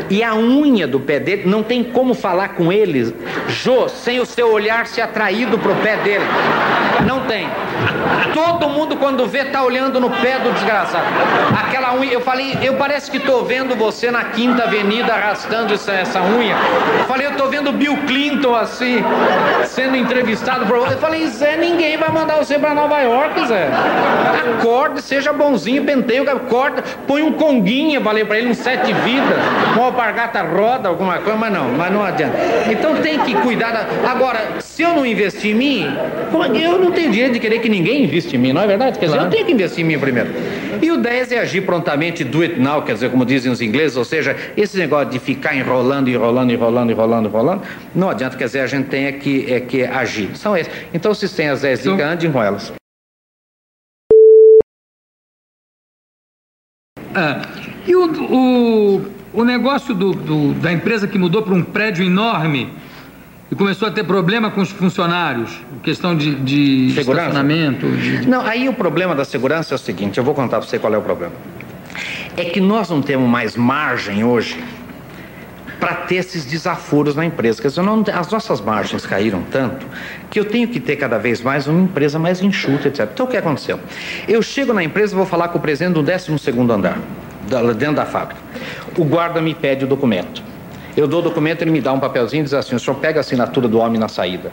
e 0.09 0.23
a 0.23 0.33
unha 0.35 0.87
do 0.87 0.99
pé 0.99 1.19
dele, 1.19 1.43
não 1.45 1.61
tem 1.61 1.83
como 1.83 2.13
falar 2.13 2.49
com 2.49 2.71
ele, 2.71 3.13
Jô, 3.49 3.89
sem 3.89 4.19
o 4.19 4.25
seu 4.25 4.51
olhar 4.51 4.87
ser 4.87 5.01
atraído 5.01 5.57
para 5.57 5.71
o 5.71 5.75
pé 5.77 5.97
dele. 5.97 6.23
Não 7.05 7.21
tem. 7.25 7.47
Mundo 8.77 8.95
quando 8.97 9.25
vê 9.25 9.43
tá 9.45 9.63
olhando 9.63 9.99
no 9.99 10.11
pé 10.11 10.37
do 10.37 10.53
desgraçado. 10.53 11.03
Aquela 11.59 11.95
unha, 11.95 12.13
eu 12.13 12.21
falei, 12.21 12.59
eu 12.61 12.75
parece 12.75 13.09
que 13.09 13.19
tô 13.19 13.43
vendo 13.43 13.75
você 13.75 14.11
na 14.11 14.25
Quinta 14.25 14.65
Avenida 14.65 15.13
arrastando 15.13 15.73
essa, 15.73 15.93
essa 15.93 16.21
unha. 16.21 16.55
Eu 16.99 17.05
falei, 17.05 17.25
eu 17.25 17.35
tô 17.35 17.47
vendo 17.47 17.71
Bill 17.71 17.97
Clinton 18.05 18.55
assim, 18.55 19.03
sendo 19.65 19.95
entrevistado 19.95 20.67
por 20.67 20.77
Eu 20.91 20.99
falei, 20.99 21.25
Zé, 21.25 21.57
ninguém 21.57 21.97
vai 21.97 22.11
mandar 22.11 22.35
você 22.35 22.59
para 22.59 22.75
Nova 22.75 22.99
York, 22.99 23.47
Zé. 23.47 23.67
Acorde, 24.59 25.01
seja 25.01 25.33
bonzinho, 25.33 25.83
penteio, 25.83 26.29
acorda, 26.29 26.83
põe 27.07 27.23
um 27.23 27.31
conguinha, 27.31 27.99
falei 27.99 28.25
para 28.25 28.37
ele, 28.37 28.49
um 28.49 28.53
sete 28.53 28.93
vidas 28.93 29.37
uma 29.77 29.85
alpargata 29.85 30.41
roda, 30.41 30.89
alguma 30.89 31.19
coisa, 31.19 31.37
mas 31.37 31.53
não, 31.53 31.69
mas 31.69 31.91
não 31.91 32.03
adianta. 32.03 32.37
Então 32.71 32.95
tem 32.95 33.19
que 33.19 33.33
cuidar. 33.35 33.71
Da... 33.71 34.09
Agora, 34.09 34.59
se 34.59 34.81
eu 34.81 34.93
não 34.93 35.05
investir 35.05 35.51
em 35.51 35.55
mim, 35.55 35.97
eu 36.55 36.79
não 36.79 36.91
tenho 36.91 37.11
direito 37.11 37.33
de 37.33 37.39
querer 37.39 37.59
que 37.59 37.69
ninguém 37.69 38.03
invista 38.03 38.35
em 38.35 38.39
mim, 38.39 38.53
não 38.53 38.61
é 38.67 38.77
verdade? 38.77 38.99
Quer 38.99 39.05
dizer, 39.05 39.17
claro. 39.17 39.29
eu 39.29 39.35
tenho 39.35 39.45
que 39.45 39.51
investir 39.51 39.83
em 39.83 39.87
mim 39.87 39.99
primeiro. 39.99 40.29
E 40.81 40.91
o 40.91 40.97
10 40.97 41.31
é 41.31 41.39
agir 41.39 41.61
prontamente, 41.61 42.23
do 42.23 42.41
it 42.41 42.59
now, 42.59 42.81
quer 42.81 42.93
dizer, 42.93 43.09
como 43.09 43.25
dizem 43.25 43.51
os 43.51 43.61
ingleses, 43.61 43.97
ou 43.97 44.05
seja, 44.05 44.35
esse 44.55 44.77
negócio 44.77 45.09
de 45.09 45.19
ficar 45.19 45.55
enrolando, 45.55 46.09
enrolando, 46.09 46.51
enrolando, 46.51 46.91
enrolando, 46.91 47.27
enrolando, 47.27 47.61
não 47.95 48.09
adianta, 48.09 48.37
quer 48.37 48.45
dizer, 48.45 48.59
a 48.61 48.67
gente 48.67 48.87
tem 48.87 49.05
é 49.05 49.11
que, 49.11 49.51
é 49.51 49.59
que 49.59 49.83
agir. 49.83 50.35
São 50.35 50.55
esses. 50.55 50.71
Então, 50.93 51.13
se 51.13 51.27
tem 51.29 51.49
as 51.49 51.61
10 51.61 51.83
dicas, 51.83 51.99
andem 52.01 52.31
com 52.31 52.43
elas. 52.43 52.73
Ah, 57.15 57.41
e 57.87 57.95
o, 57.95 58.05
o, 58.05 59.05
o 59.33 59.43
negócio 59.43 59.95
do, 59.95 60.13
do, 60.13 60.53
da 60.53 60.71
empresa 60.71 61.07
que 61.07 61.17
mudou 61.17 61.41
para 61.41 61.53
um 61.53 61.63
prédio 61.63 62.05
enorme 62.05 62.71
e 63.49 63.55
começou 63.55 63.87
a 63.87 63.91
ter 63.91 64.03
problema 64.03 64.51
com 64.51 64.61
os 64.61 64.69
funcionários, 64.71 65.57
questão 65.81 66.15
de, 66.15 66.35
de 66.35 66.87
estacionamento. 66.87 67.87
De... 67.89 68.27
Não, 68.27 68.45
aí 68.45 68.67
o 68.67 68.73
problema 68.73 69.15
da 69.15 69.23
segurança 69.23 69.73
é 69.73 69.75
o 69.75 69.79
seguinte: 69.79 70.17
eu 70.17 70.23
vou 70.23 70.33
contar 70.33 70.57
para 70.57 70.67
você 70.67 70.77
qual 70.77 70.93
é 70.93 70.97
o 70.97 71.01
problema. 71.01 71.33
É 72.35 72.45
que 72.45 72.59
nós 72.59 72.89
não 72.89 73.01
temos 73.01 73.27
mais 73.29 73.55
margem 73.55 74.23
hoje 74.23 74.61
para 75.79 75.93
ter 75.93 76.15
esses 76.15 76.45
desaforos 76.45 77.15
na 77.15 77.25
empresa. 77.25 77.61
Quer 77.61 77.69
dizer, 77.69 77.81
não, 77.81 78.03
as 78.13 78.31
nossas 78.31 78.59
margens 78.59 79.05
caíram 79.05 79.43
tanto 79.51 79.85
que 80.29 80.39
eu 80.39 80.45
tenho 80.45 80.67
que 80.67 80.79
ter 80.79 80.95
cada 80.95 81.17
vez 81.17 81.41
mais 81.41 81.67
uma 81.67 81.81
empresa 81.81 82.19
mais 82.19 82.41
enxuta, 82.41 82.87
etc. 82.87 83.09
Então 83.13 83.25
o 83.25 83.29
que 83.29 83.37
aconteceu? 83.37 83.79
Eu 84.27 84.41
chego 84.41 84.73
na 84.73 84.83
empresa 84.83 85.13
e 85.13 85.15
vou 85.15 85.25
falar 85.25 85.49
com 85.49 85.57
o 85.57 85.61
presidente 85.61 85.93
do 85.93 86.03
12 86.03 86.31
andar, 86.71 86.97
dentro 87.77 87.95
da 87.95 88.05
fábrica. 88.05 88.41
O 88.97 89.03
guarda 89.03 89.41
me 89.41 89.53
pede 89.53 89.85
o 89.85 89.87
documento. 89.87 90.43
Eu 90.97 91.07
dou 91.07 91.19
o 91.19 91.23
documento, 91.23 91.61
ele 91.61 91.69
me 91.69 91.79
dá 91.79 91.93
um 91.93 91.99
papelzinho 91.99 92.41
e 92.41 92.43
diz 92.43 92.55
assim: 92.55 92.75
o 92.75 92.79
senhor 92.79 92.97
pega 92.97 93.19
a 93.19 93.21
assinatura 93.21 93.67
do 93.67 93.77
homem 93.77 93.99
na 93.99 94.07
saída. 94.07 94.51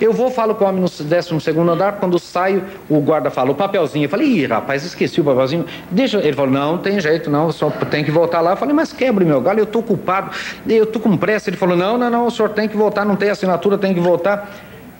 Eu 0.00 0.14
vou, 0.14 0.30
falo 0.30 0.54
com 0.54 0.64
o 0.64 0.68
homem 0.68 0.80
no 0.80 0.88
12 0.88 1.60
andar, 1.70 1.98
quando 2.00 2.18
saio, 2.18 2.64
o 2.88 2.98
guarda 3.00 3.30
fala, 3.30 3.50
o 3.50 3.54
papelzinho. 3.54 4.06
Eu 4.06 4.08
falei, 4.08 4.26
ih, 4.28 4.46
rapaz, 4.46 4.82
esqueci 4.82 5.20
o 5.20 5.24
papelzinho. 5.24 5.66
Deixa. 5.90 6.16
Ele 6.18 6.32
falou, 6.32 6.50
não, 6.50 6.78
tem 6.78 6.98
jeito, 6.98 7.28
não, 7.28 7.52
só 7.52 7.68
tem 7.90 8.02
que 8.02 8.10
voltar 8.10 8.40
lá. 8.40 8.52
Eu 8.52 8.56
falei, 8.56 8.74
mas 8.74 8.94
quebre 8.94 9.26
meu 9.26 9.42
galho, 9.42 9.60
eu 9.60 9.64
estou 9.64 9.82
culpado, 9.82 10.30
eu 10.66 10.84
estou 10.84 11.02
com 11.02 11.14
pressa. 11.18 11.50
Ele 11.50 11.58
falou, 11.58 11.76
não, 11.76 11.98
não, 11.98 12.08
não, 12.08 12.26
o 12.26 12.30
senhor 12.30 12.48
tem 12.48 12.66
que 12.66 12.78
voltar, 12.78 13.04
não 13.04 13.14
tem 13.14 13.28
assinatura, 13.28 13.76
tem 13.76 13.92
que 13.92 14.00
voltar. 14.00 14.50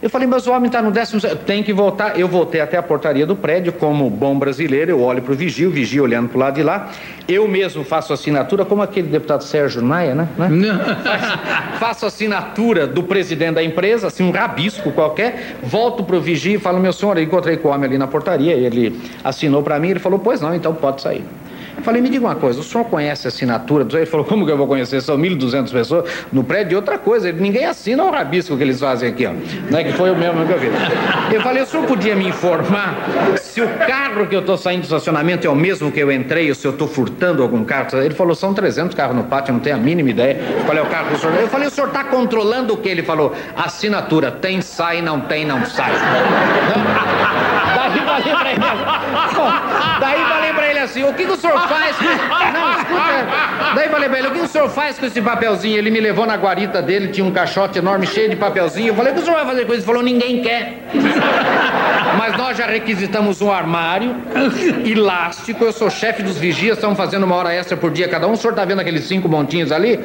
Eu 0.03 0.09
falei, 0.09 0.27
mas 0.27 0.47
o 0.47 0.53
homem 0.53 0.67
está 0.67 0.81
no 0.81 0.91
décimo. 0.91 1.21
Tem 1.45 1.63
que 1.63 1.73
voltar. 1.73 2.19
Eu 2.19 2.27
voltei 2.27 2.61
até 2.61 2.79
a 2.79 2.83
portaria 2.83 3.27
do 3.27 3.37
prédio, 3.37 3.73
como 3.73 4.09
bom 4.09 4.39
brasileiro, 4.39 4.91
eu 4.91 5.03
olho 5.03 5.21
para 5.21 5.33
o 5.33 5.37
vigio, 5.37 5.69
o 5.69 5.73
vigio 5.73 6.03
olhando 6.05 6.29
para 6.29 6.37
o 6.37 6.41
lado 6.41 6.55
de 6.55 6.63
lá. 6.63 6.91
Eu 7.29 7.47
mesmo 7.47 7.85
faço 7.85 8.13
assinatura, 8.13 8.65
como 8.65 8.83
aquele 8.83 9.09
deputado 9.09 9.45
Sérgio 9.45 9.83
Maia, 9.83 10.15
né? 10.15 10.29
faço, 10.37 11.39
faço 11.79 12.07
assinatura 12.07 12.87
do 12.87 13.03
presidente 13.03 13.55
da 13.55 13.63
empresa, 13.63 14.07
assim, 14.07 14.25
um 14.25 14.31
rabisco 14.31 14.91
qualquer. 14.91 15.57
Volto 15.63 16.03
para 16.03 16.17
o 16.17 16.21
vigio 16.21 16.55
e 16.55 16.59
falo, 16.59 16.81
meu 16.81 16.93
senhor, 16.93 17.19
eu 17.19 17.25
encontrei 17.25 17.59
com 17.59 17.69
o 17.69 17.71
homem 17.71 17.87
ali 17.87 17.99
na 17.99 18.07
portaria, 18.07 18.55
ele 18.55 18.99
assinou 19.23 19.63
para 19.63 19.79
mim, 19.79 19.91
ele 19.91 20.01
falou, 20.01 20.19
pois 20.19 20.41
não, 20.41 20.55
então 20.55 20.75
pode 20.75 21.03
sair. 21.03 21.25
Falei, 21.83 22.01
me 22.03 22.09
diga 22.09 22.27
uma 22.27 22.35
coisa, 22.35 22.61
o 22.61 22.63
senhor 22.63 22.85
conhece 22.85 23.27
a 23.27 23.29
assinatura? 23.29 23.87
Ele 23.93 24.07
falou, 24.07 24.27
como 24.27 24.45
que 24.45 24.53
eu 24.53 24.57
vou 24.57 24.67
conhecer? 24.67 25.01
São 25.01 25.17
1.200 25.17 25.71
pessoas 25.71 26.11
no 26.33 26.45
prédio. 26.45 26.75
E 26.75 26.77
outra 26.77 26.99
coisa, 26.99 27.31
ninguém 27.33 27.65
assina 27.65 28.05
o 28.05 28.11
rabisco 28.11 28.57
que 28.57 28.63
eles 28.63 28.81
fazem 28.81 29.09
aqui, 29.09 29.27
ó. 29.27 29.33
Né? 29.71 29.85
Que 29.85 29.93
foi 29.93 30.11
o 30.11 30.17
mesmo 30.17 30.47
que 30.47 30.53
eu 30.53 30.59
vi. 30.59 30.69
Eu 31.33 31.41
falei, 31.43 31.63
o 31.63 31.67
senhor 31.67 31.87
podia 31.87 32.15
me 32.15 32.29
informar 32.29 32.97
se 33.37 33.61
o 33.61 33.69
carro 33.87 34.27
que 34.27 34.35
eu 34.35 34.41
estou 34.41 34.57
saindo 34.57 34.81
do 34.81 34.85
estacionamento 34.85 35.47
é 35.47 35.51
o 35.51 35.55
mesmo 35.55 35.91
que 35.91 36.01
eu 36.01 36.11
entrei 36.11 36.49
ou 36.49 36.55
se 36.55 36.67
eu 36.67 36.73
estou 36.73 36.89
furtando 36.89 37.43
algum 37.43 37.65
carro? 37.65 37.89
Ele 37.99 38.15
falou, 38.15 38.35
são 38.35 38.55
300 38.55 38.95
carros 38.95 39.17
no 39.17 39.25
pátio, 39.25 39.53
não 39.53 39.61
tenho 39.61 39.77
a 39.77 39.79
mínima 39.79 40.11
ideia 40.11 40.39
qual 40.67 40.77
é 40.77 40.83
o 40.83 40.87
carro 40.87 41.11
do 41.11 41.19
senhor. 41.19 41.35
Eu 41.37 41.49
falei, 41.49 41.69
o 41.69 41.71
senhor 41.71 41.89
está 41.89 42.05
controlando 42.05 42.75
o 42.75 42.77
que? 42.77 42.89
Ele 42.89 43.03
falou, 43.03 43.35
assinatura, 43.57 44.31
tem, 44.31 44.61
sai, 44.61 45.03
não 45.03 45.21
tem, 45.21 45.45
não 45.45 45.65
sai. 45.65 45.93
Daí 47.61 48.01
falei 48.01 48.35
pra 48.35 48.51
ele, 48.51 48.61
daí 50.01 50.25
falei 50.25 50.53
pra 50.53 50.71
ele 50.71 50.79
assim, 50.79 51.03
o 51.05 51.13
que, 51.13 51.25
que 51.25 51.33
o 51.33 51.37
senhor 51.37 51.61
faz? 51.69 51.97
Não, 52.01 52.73
escuta. 52.73 53.75
Daí 53.75 53.89
falei 53.89 54.09
pra 54.09 54.19
ele, 54.19 54.29
o 54.29 54.31
que 54.33 54.41
o 54.41 54.49
senhor 54.49 54.69
faz 54.69 54.99
com 54.99 55.07
esse 55.07 55.21
papelzinho? 55.21 55.77
Ele 55.77 55.91
me 55.91 56.01
levou 56.01 56.27
na 56.27 56.37
guarita 56.37 56.81
dele, 56.83 57.09
tinha 57.09 57.25
um 57.25 57.31
caixote 57.31 57.79
enorme 57.79 58.07
cheio 58.07 58.31
de 58.31 58.37
papelzinho. 58.37 58.89
Eu 58.89 58.95
falei, 58.95 59.13
o 59.13 59.15
que 59.15 59.21
o 59.21 59.25
senhor 59.25 59.37
vai 59.37 59.47
fazer 59.47 59.67
com 59.67 59.73
isso? 59.73 59.81
Ele 59.81 59.87
falou, 59.87 60.03
ninguém 60.03 60.43
quer. 60.43 60.79
Mas 62.19 62.37
nós 62.37 62.57
já 62.57 62.67
requisitamos 62.67 63.41
um 63.41 63.53
armário 63.53 64.17
elástico. 64.85 65.65
Eu 65.65 65.73
sou 65.73 65.91
chefe 65.91 66.23
dos 66.23 66.37
vigias, 66.39 66.77
estamos 66.77 66.97
fazendo 66.97 67.25
uma 67.25 67.37
hora 67.37 67.53
extra 67.53 67.77
por 67.77 67.91
dia 67.91 68.09
cada 68.09 68.27
um. 68.27 68.33
O 68.33 68.37
senhor 68.37 68.55
tá 68.55 68.65
vendo 68.65 68.81
aqueles 68.81 69.05
cinco 69.05 69.29
montinhos 69.29 69.71
ali? 69.73 69.99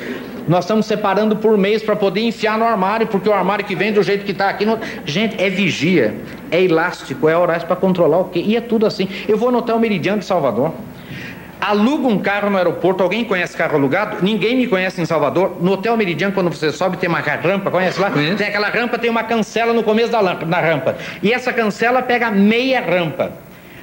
Nós 0.47 0.65
estamos 0.65 0.85
separando 0.85 1.35
por 1.35 1.57
mês 1.57 1.81
para 1.81 1.95
poder 1.95 2.21
enfiar 2.21 2.57
no 2.57 2.65
armário, 2.65 3.07
porque 3.07 3.27
o 3.27 3.33
armário 3.33 3.65
que 3.65 3.75
vem 3.75 3.91
do 3.91 4.03
jeito 4.03 4.25
que 4.25 4.31
está 4.31 4.49
aqui. 4.49 4.65
No... 4.65 4.79
Gente, 5.05 5.41
é 5.41 5.49
vigia, 5.49 6.15
é 6.51 6.63
elástico, 6.63 7.27
é 7.27 7.37
horário 7.37 7.65
para 7.65 7.75
controlar 7.75 8.19
o 8.19 8.25
quê? 8.25 8.43
E 8.45 8.55
é 8.55 8.61
tudo 8.61 8.85
assim. 8.85 9.07
Eu 9.27 9.37
vou 9.37 9.51
no 9.51 9.59
Hotel 9.59 9.79
Meridiano 9.79 10.19
de 10.19 10.25
Salvador 10.25 10.73
aluga 11.59 12.07
um 12.07 12.19
carro 12.19 12.49
no 12.49 12.57
aeroporto, 12.57 13.01
alguém 13.01 13.25
conhece 13.25 13.57
carro 13.57 13.75
alugado? 13.75 14.17
Ninguém 14.21 14.55
me 14.55 14.67
conhece 14.67 15.01
em 15.01 15.05
Salvador. 15.05 15.57
No 15.61 15.73
Hotel 15.73 15.97
Meridian, 15.97 16.31
quando 16.31 16.49
você 16.49 16.71
sobe, 16.71 16.97
tem 16.97 17.09
uma 17.09 17.19
rampa, 17.19 17.71
conhece 17.71 17.99
lá? 17.99 18.11
Tem 18.11 18.47
aquela 18.47 18.69
rampa, 18.69 18.97
tem 18.97 19.09
uma 19.09 19.23
cancela 19.23 19.73
no 19.73 19.83
começo 19.83 20.11
da, 20.11 20.19
lampa, 20.19 20.45
da 20.45 20.59
rampa. 20.59 20.95
E 21.23 21.33
essa 21.33 21.51
cancela 21.51 22.01
pega 22.01 22.29
meia 22.29 22.81
rampa. 22.81 23.31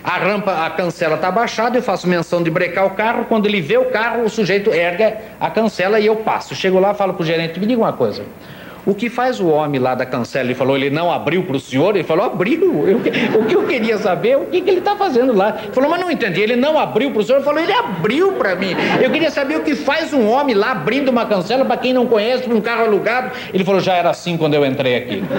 A 0.04 0.18
rampa, 0.18 0.66
a 0.66 0.70
cancela 0.70 1.14
está 1.14 1.30
baixada, 1.30 1.78
eu 1.78 1.82
faço 1.82 2.08
menção 2.08 2.42
de 2.42 2.50
brecar 2.50 2.86
o 2.86 2.90
carro. 2.90 3.26
Quando 3.26 3.46
ele 3.46 3.60
vê 3.60 3.78
o 3.78 3.86
carro, 3.86 4.24
o 4.24 4.28
sujeito 4.28 4.70
erga 4.70 5.16
a 5.40 5.48
cancela 5.48 6.00
e 6.00 6.06
eu 6.06 6.16
passo. 6.16 6.54
Chego 6.54 6.80
lá, 6.80 6.92
falo 6.92 7.14
pro 7.14 7.24
gerente, 7.24 7.60
me 7.60 7.66
diga 7.66 7.80
uma 7.80 7.92
coisa. 7.92 8.24
O 8.84 8.96
que 8.96 9.08
faz 9.08 9.38
o 9.38 9.46
homem 9.46 9.80
lá 9.80 9.94
da 9.94 10.04
cancela? 10.04 10.46
Ele 10.46 10.56
falou, 10.56 10.76
ele 10.76 10.90
não 10.90 11.12
abriu 11.12 11.44
para 11.44 11.54
o 11.54 11.60
senhor? 11.60 11.94
Ele 11.94 12.02
falou, 12.02 12.26
abriu. 12.26 12.84
Eu, 12.88 12.98
o 13.38 13.44
que 13.44 13.54
eu 13.54 13.64
queria 13.64 13.96
saber, 13.96 14.36
o 14.36 14.46
que, 14.46 14.60
que 14.60 14.68
ele 14.68 14.80
está 14.80 14.96
fazendo 14.96 15.32
lá? 15.32 15.56
Ele 15.62 15.72
falou, 15.72 15.88
mas 15.88 16.00
não 16.00 16.10
entendi. 16.10 16.40
Ele 16.40 16.56
não 16.56 16.76
abriu 16.76 17.12
para 17.12 17.20
o 17.20 17.22
senhor? 17.22 17.38
Ele 17.38 17.44
falou, 17.44 17.60
ele 17.60 17.72
abriu 17.72 18.32
para 18.32 18.56
mim. 18.56 18.74
Eu 19.00 19.08
queria 19.10 19.30
saber 19.30 19.56
o 19.56 19.62
que 19.62 19.76
faz 19.76 20.12
um 20.12 20.28
homem 20.28 20.56
lá 20.56 20.72
abrindo 20.72 21.10
uma 21.10 21.24
cancela 21.26 21.64
para 21.64 21.76
quem 21.76 21.92
não 21.92 22.06
conhece, 22.06 22.42
para 22.42 22.56
um 22.56 22.60
carro 22.60 22.82
alugado. 22.86 23.30
Ele 23.54 23.64
falou, 23.64 23.80
já 23.80 23.94
era 23.94 24.10
assim 24.10 24.36
quando 24.36 24.54
eu 24.54 24.66
entrei 24.66 24.96
aqui. 24.96 25.22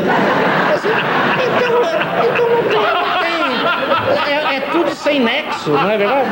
Então, 1.43 1.81
então 2.25 2.47
tem, 3.19 3.39
não 3.39 3.53
tem. 4.23 4.33
É, 4.33 4.42
é, 4.53 4.59
tudo 4.71 4.93
sem 4.93 5.19
nexo, 5.19 5.71
não 5.71 5.89
é 5.89 5.97
verdade? 5.97 6.29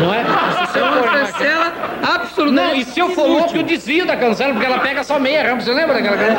Não 0.00 0.14
é? 0.14 0.24
Se 0.24 0.72
você 0.72 0.78
for 0.80 1.10
cancela 1.10 1.72
absolutamente. 2.02 2.68
Não, 2.68 2.76
e 2.76 2.84
se 2.84 3.00
eu 3.00 3.10
for 3.10 3.26
louco, 3.26 3.56
eu 3.56 3.62
desvio 3.62 4.06
da 4.06 4.16
cancela, 4.16 4.52
porque 4.52 4.66
ela 4.66 4.78
pega 4.80 5.04
só 5.04 5.18
meia 5.18 5.42
rampa. 5.42 5.62
Você 5.62 5.72
lembra 5.72 5.94
daquela 5.94 6.16
cancela? 6.16 6.38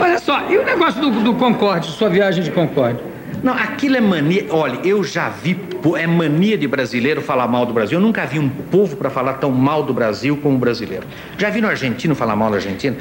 Olha 0.00 0.18
só, 0.18 0.42
e 0.48 0.58
o 0.58 0.64
negócio 0.64 1.00
do, 1.00 1.10
do 1.20 1.34
Concorde, 1.34 1.88
sua 1.88 2.08
viagem 2.08 2.42
de 2.42 2.50
Concorde? 2.50 2.98
Não, 3.42 3.54
aquilo 3.54 3.96
é 3.96 4.00
mania. 4.00 4.46
Olha, 4.50 4.80
eu 4.84 5.02
já 5.02 5.28
vi. 5.28 5.58
É 5.96 6.06
mania 6.06 6.58
de 6.58 6.68
brasileiro 6.68 7.22
falar 7.22 7.48
mal 7.48 7.64
do 7.64 7.72
Brasil. 7.72 7.98
Eu 7.98 8.02
nunca 8.02 8.26
vi 8.26 8.38
um 8.38 8.48
povo 8.48 8.96
para 8.96 9.08
falar 9.08 9.34
tão 9.34 9.50
mal 9.50 9.82
do 9.82 9.94
Brasil 9.94 10.36
como 10.36 10.56
o 10.56 10.58
brasileiro. 10.58 11.06
Já 11.38 11.48
vi 11.48 11.60
no 11.62 11.68
argentino 11.68 12.14
falar 12.14 12.36
mal 12.36 12.50
do 12.50 12.56
argentino? 12.56 12.96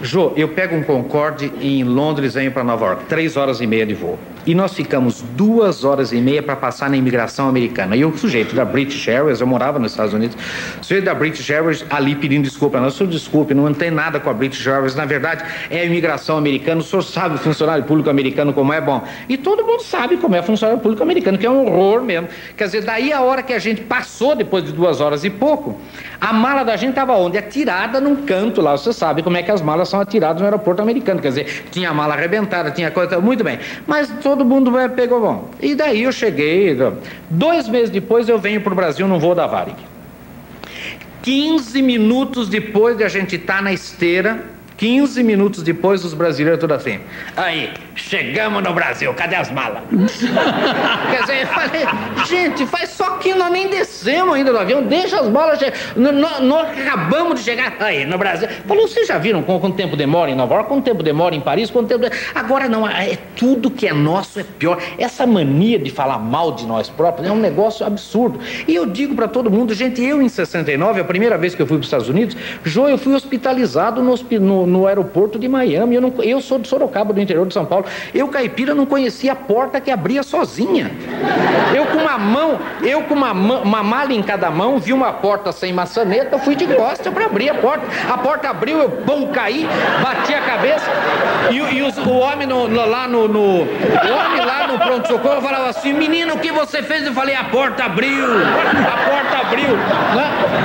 Jô, 0.00 0.32
eu 0.36 0.48
pego 0.48 0.76
um 0.76 0.82
Concorde 0.82 1.52
e 1.60 1.80
em 1.80 1.84
Londres 1.84 2.34
venho 2.34 2.52
para 2.52 2.62
Nova 2.62 2.86
York, 2.86 3.04
três 3.08 3.36
horas 3.36 3.60
e 3.60 3.66
meia 3.66 3.84
de 3.84 3.94
voo. 3.94 4.18
E 4.48 4.54
nós 4.54 4.72
ficamos 4.72 5.20
duas 5.36 5.84
horas 5.84 6.10
e 6.10 6.16
meia 6.16 6.42
para 6.42 6.56
passar 6.56 6.88
na 6.88 6.96
imigração 6.96 7.50
americana. 7.50 7.94
E 7.94 8.02
o 8.02 8.16
sujeito 8.16 8.56
da 8.56 8.64
British 8.64 9.06
Airways, 9.06 9.42
eu 9.42 9.46
morava 9.46 9.78
nos 9.78 9.92
Estados 9.92 10.14
Unidos, 10.14 10.38
o 10.80 10.82
sujeito 10.82 11.04
da 11.04 11.14
British 11.14 11.50
Airways 11.50 11.84
ali 11.90 12.14
pedindo 12.14 12.44
desculpa. 12.44 12.80
Não, 12.80 12.88
senhor 12.88 13.10
desculpe, 13.10 13.52
não 13.52 13.74
tem 13.74 13.90
nada 13.90 14.18
com 14.18 14.30
a 14.30 14.32
British 14.32 14.66
Airways. 14.66 14.94
Na 14.94 15.04
verdade, 15.04 15.44
é 15.68 15.80
a 15.80 15.84
imigração 15.84 16.38
americana. 16.38 16.80
O 16.80 16.82
senhor 16.82 17.02
sabe 17.02 17.34
o 17.34 17.38
funcionário 17.38 17.84
público 17.84 18.08
americano 18.08 18.54
como 18.54 18.72
é 18.72 18.80
bom. 18.80 19.04
E 19.28 19.36
todo 19.36 19.62
mundo 19.66 19.82
sabe 19.82 20.16
como 20.16 20.34
é 20.34 20.40
funcionário 20.40 20.80
público 20.80 21.02
americano, 21.02 21.36
que 21.36 21.44
é 21.44 21.50
um 21.50 21.66
horror 21.66 22.02
mesmo. 22.02 22.28
Quer 22.56 22.64
dizer, 22.64 22.84
daí 22.84 23.12
a 23.12 23.20
hora 23.20 23.42
que 23.42 23.52
a 23.52 23.58
gente 23.58 23.82
passou, 23.82 24.34
depois 24.34 24.64
de 24.64 24.72
duas 24.72 24.98
horas 25.02 25.24
e 25.24 25.28
pouco, 25.28 25.78
a 26.18 26.32
mala 26.32 26.62
da 26.62 26.74
gente 26.74 26.90
estava 26.90 27.12
onde? 27.12 27.36
Atirada 27.36 28.00
num 28.00 28.24
canto 28.24 28.62
lá. 28.62 28.78
Você 28.78 28.94
sabe 28.94 29.22
como 29.22 29.36
é 29.36 29.42
que 29.42 29.50
as 29.50 29.60
malas 29.60 29.90
são 29.90 30.00
atiradas 30.00 30.40
no 30.40 30.46
aeroporto 30.46 30.80
americano. 30.80 31.20
Quer 31.20 31.28
dizer, 31.28 31.64
tinha 31.70 31.90
a 31.90 31.92
mala 31.92 32.14
arrebentada, 32.14 32.70
tinha 32.70 32.90
coisa. 32.90 33.20
Muito 33.20 33.44
bem. 33.44 33.58
Mas 33.86 34.08
todo 34.22 34.37
mundo 34.44 34.72
pegou 34.94 35.20
bom. 35.20 35.50
E 35.60 35.74
daí 35.74 36.02
eu 36.02 36.12
cheguei. 36.12 36.76
Dois 37.28 37.68
meses 37.68 37.90
depois 37.90 38.28
eu 38.28 38.38
venho 38.38 38.60
para 38.60 38.72
o 38.72 38.76
Brasil 38.76 39.06
num 39.06 39.18
voo 39.18 39.34
da 39.34 39.46
Varig. 39.46 39.76
15 41.22 41.82
minutos 41.82 42.48
depois 42.48 42.96
de 42.96 43.04
a 43.04 43.08
gente 43.08 43.36
estar 43.36 43.56
tá 43.56 43.62
na 43.62 43.72
esteira, 43.72 44.44
15 44.78 45.24
minutos 45.24 45.62
depois, 45.64 46.04
os 46.04 46.14
brasileiros 46.14 46.60
tudo 46.60 46.72
assim. 46.72 47.00
Aí, 47.36 47.72
chegamos 47.96 48.62
no 48.62 48.72
Brasil, 48.72 49.12
cadê 49.12 49.34
as 49.34 49.50
malas? 49.50 49.82
Quer 51.10 51.20
dizer, 51.22 51.42
eu 51.42 51.46
falei, 51.48 51.82
gente, 52.28 52.64
faz 52.64 52.90
só 52.90 53.16
que 53.16 53.34
nós 53.34 53.50
nem 53.50 53.68
descemos 53.68 54.36
ainda 54.36 54.52
do 54.52 54.58
avião, 54.58 54.84
deixa 54.84 55.18
as 55.20 55.28
malas. 55.28 55.58
Nós, 55.96 56.78
acabamos 56.78 57.40
de 57.40 57.44
chegar 57.44 57.76
aí 57.80 58.04
no 58.04 58.16
Brasil. 58.16 58.48
Falou, 58.66 58.86
vocês 58.86 59.08
já 59.08 59.18
viram 59.18 59.42
quanto 59.42 59.72
tempo 59.72 59.96
demora 59.96 60.30
em 60.30 60.36
Nova 60.36 60.54
York, 60.54 60.68
quanto 60.68 60.84
tempo 60.84 61.02
demora 61.02 61.34
em 61.34 61.40
Paris, 61.40 61.70
quanto 61.70 61.88
tempo. 61.88 62.04
Agora 62.32 62.68
não, 62.68 62.88
é 62.88 63.18
tudo 63.34 63.72
que 63.72 63.86
é 63.86 63.92
nosso 63.92 64.38
é 64.38 64.44
pior. 64.44 64.80
Essa 64.96 65.26
mania 65.26 65.78
de 65.78 65.90
falar 65.90 66.18
mal 66.18 66.52
de 66.52 66.64
nós 66.66 66.88
próprios 66.88 67.28
é 67.28 67.32
um 67.32 67.40
negócio 67.40 67.84
absurdo. 67.84 68.38
E 68.68 68.76
eu 68.76 68.86
digo 68.86 69.16
para 69.16 69.26
todo 69.26 69.50
mundo, 69.50 69.74
gente, 69.74 70.00
eu 70.00 70.22
em 70.22 70.28
69, 70.28 71.00
a 71.00 71.04
primeira 71.04 71.36
vez 71.36 71.52
que 71.52 71.60
eu 71.62 71.66
fui 71.66 71.78
para 71.78 71.82
os 71.82 71.86
Estados 71.86 72.08
Unidos, 72.08 72.36
Jô, 72.64 72.88
eu 72.88 72.96
fui 72.96 73.12
hospitalizado 73.12 74.02
no, 74.02 74.14
no 74.40 74.67
no 74.68 74.86
aeroporto 74.86 75.38
de 75.38 75.48
Miami. 75.48 75.96
Eu, 75.96 76.00
não, 76.00 76.12
eu 76.22 76.40
sou 76.40 76.58
de 76.58 76.68
Sorocaba, 76.68 77.12
do 77.12 77.20
interior 77.20 77.46
de 77.46 77.54
São 77.54 77.64
Paulo. 77.64 77.86
Eu, 78.14 78.28
caipira, 78.28 78.74
não 78.74 78.86
conhecia 78.86 79.32
a 79.32 79.36
porta 79.36 79.80
que 79.80 79.90
abria 79.90 80.22
sozinha. 80.22 80.90
Eu 81.74 81.86
com 81.86 81.98
uma 81.98 82.18
mão, 82.18 82.58
eu 82.82 83.02
com 83.02 83.14
uma, 83.14 83.32
uma 83.32 83.82
mala 83.82 84.12
em 84.12 84.22
cada 84.22 84.50
mão, 84.50 84.78
vi 84.78 84.92
uma 84.92 85.12
porta 85.12 85.52
sem 85.52 85.72
maçaneta, 85.72 86.38
fui 86.38 86.54
de 86.54 86.66
costa 86.66 87.10
para 87.10 87.26
abrir 87.26 87.50
a 87.50 87.54
porta. 87.54 87.86
A 88.08 88.18
porta 88.18 88.48
abriu, 88.48 88.78
eu 88.78 88.90
pum, 88.90 89.28
caí, 89.28 89.66
bati 90.02 90.34
a 90.34 90.42
cabeça. 90.42 90.90
E, 91.50 91.56
e 91.56 91.82
os, 91.82 91.96
o 91.98 92.10
homem 92.10 92.46
no, 92.46 92.68
no, 92.68 92.86
lá 92.86 93.08
no, 93.08 93.28
no, 93.28 93.40
O 93.40 93.64
homem 93.64 94.44
lá 94.44 94.66
no 94.66 94.78
pronto-socorro 94.78 95.40
falava 95.40 95.68
assim: 95.68 95.92
Menino, 95.92 96.34
o 96.34 96.38
que 96.38 96.52
você 96.52 96.82
fez? 96.82 97.06
Eu 97.06 97.12
falei: 97.12 97.34
A 97.34 97.44
porta 97.44 97.84
abriu, 97.84 98.26
a 98.26 99.10
porta 99.10 99.46
abriu. 99.46 99.68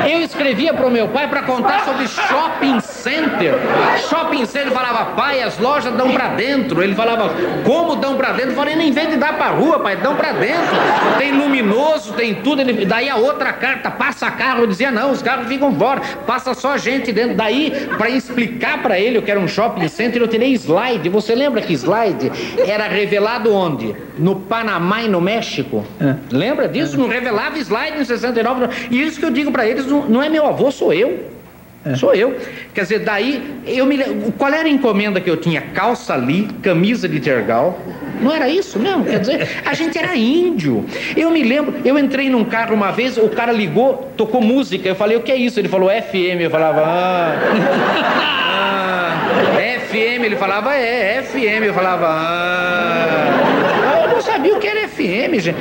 Eu 0.09 0.19
escrevia 0.19 0.73
pro 0.73 0.89
meu 0.89 1.07
pai 1.07 1.27
para 1.27 1.43
contar 1.43 1.85
sobre 1.85 2.07
shopping 2.07 2.79
center. 2.79 3.55
Shopping 3.97 4.45
center 4.45 4.71
falava: 4.71 5.11
Pai, 5.13 5.41
as 5.41 5.57
lojas 5.57 5.93
dão 5.93 6.11
para 6.11 6.29
dentro. 6.29 6.81
Ele 6.83 6.95
falava: 6.95 7.33
Como 7.63 7.95
dão 7.95 8.15
para 8.15 8.33
dentro? 8.33 8.51
Eu 8.51 8.55
falei: 8.55 8.75
Nem 8.75 8.91
vem 8.91 9.09
de 9.09 9.17
dar 9.17 9.37
para 9.37 9.51
rua, 9.51 9.79
pai, 9.79 9.95
dão 9.97 10.15
para 10.15 10.31
dentro. 10.33 10.75
Tem 11.17 11.31
luminoso, 11.31 12.13
tem 12.13 12.35
tudo. 12.35 12.61
Ele, 12.61 12.85
daí 12.85 13.09
a 13.09 13.15
outra 13.15 13.53
carta: 13.53 13.89
Passa 13.91 14.29
carro. 14.31 14.61
Eu 14.61 14.67
dizia: 14.67 14.91
Não, 14.91 15.11
os 15.11 15.21
carros 15.21 15.47
ficam 15.47 15.73
fora, 15.75 16.01
passa 16.25 16.53
só 16.53 16.77
gente 16.77 17.11
dentro. 17.11 17.35
Daí, 17.35 17.71
para 17.97 18.09
explicar 18.09 18.81
para 18.81 18.99
ele 18.99 19.17
o 19.17 19.21
que 19.21 19.31
era 19.31 19.39
um 19.39 19.47
shopping 19.47 19.87
center, 19.87 20.21
eu 20.21 20.27
tirei 20.27 20.53
slide. 20.53 21.07
Você 21.09 21.35
lembra 21.35 21.61
que 21.61 21.73
slide 21.73 22.31
era 22.65 22.87
revelado 22.87 23.53
onde? 23.53 23.95
No 24.17 24.35
Panamá 24.35 25.03
e 25.03 25.07
no 25.07 25.21
México. 25.21 25.85
É. 25.99 26.15
Lembra 26.31 26.67
disso? 26.67 26.97
Não 26.97 27.07
revelava 27.07 27.57
slide 27.57 27.99
em 27.99 28.05
69. 28.05 28.67
E 28.89 29.01
isso 29.01 29.19
que 29.19 29.25
eu 29.25 29.31
digo 29.31 29.51
para 29.51 29.67
eles, 29.67 29.85
não 29.85 30.21
é 30.21 30.29
meu 30.29 30.45
avô, 30.45 30.71
sou 30.71 30.93
eu. 30.93 31.33
É. 31.85 31.95
Sou 31.95 32.13
eu. 32.13 32.37
Quer 32.73 32.81
dizer, 32.81 32.99
daí, 32.99 33.43
eu 33.67 33.85
me 33.85 33.97
Qual 34.37 34.51
era 34.51 34.67
a 34.67 34.71
encomenda 34.71 35.19
que 35.19 35.29
eu 35.29 35.35
tinha? 35.35 35.59
Calça 35.61 36.13
ali, 36.13 36.47
camisa 36.61 37.09
de 37.09 37.19
tergal. 37.19 37.77
Não 38.21 38.33
era 38.33 38.47
isso 38.47 38.79
mesmo? 38.79 39.03
Quer 39.03 39.19
dizer, 39.19 39.49
a 39.65 39.73
gente 39.73 39.97
era 39.97 40.15
índio. 40.15 40.85
Eu 41.15 41.29
me 41.29 41.43
lembro, 41.43 41.75
eu 41.83 41.99
entrei 41.99 42.29
num 42.29 42.45
carro 42.45 42.73
uma 42.73 42.91
vez, 42.91 43.17
o 43.17 43.27
cara 43.27 43.51
ligou, 43.51 44.11
tocou 44.15 44.41
música. 44.41 44.87
Eu 44.87 44.95
falei, 44.95 45.17
o 45.17 45.21
que 45.21 45.31
é 45.31 45.35
isso? 45.35 45.59
Ele 45.59 45.67
falou, 45.67 45.89
FM. 45.89 46.39
Eu 46.39 46.49
falava, 46.49 46.81
ah. 46.85 47.35
ah 48.21 49.23
FM. 49.89 50.23
Ele 50.23 50.37
falava, 50.37 50.73
é, 50.73 51.21
FM. 51.21 51.65
Eu 51.65 51.73
falava, 51.73 52.07
ah. 52.09 54.03
Eu 54.03 54.09
não 54.09 54.21
sabia 54.21 54.55
o 54.55 54.59
que 54.59 54.67
era 54.67 54.87
FM, 54.87 55.39
gente. 55.39 55.57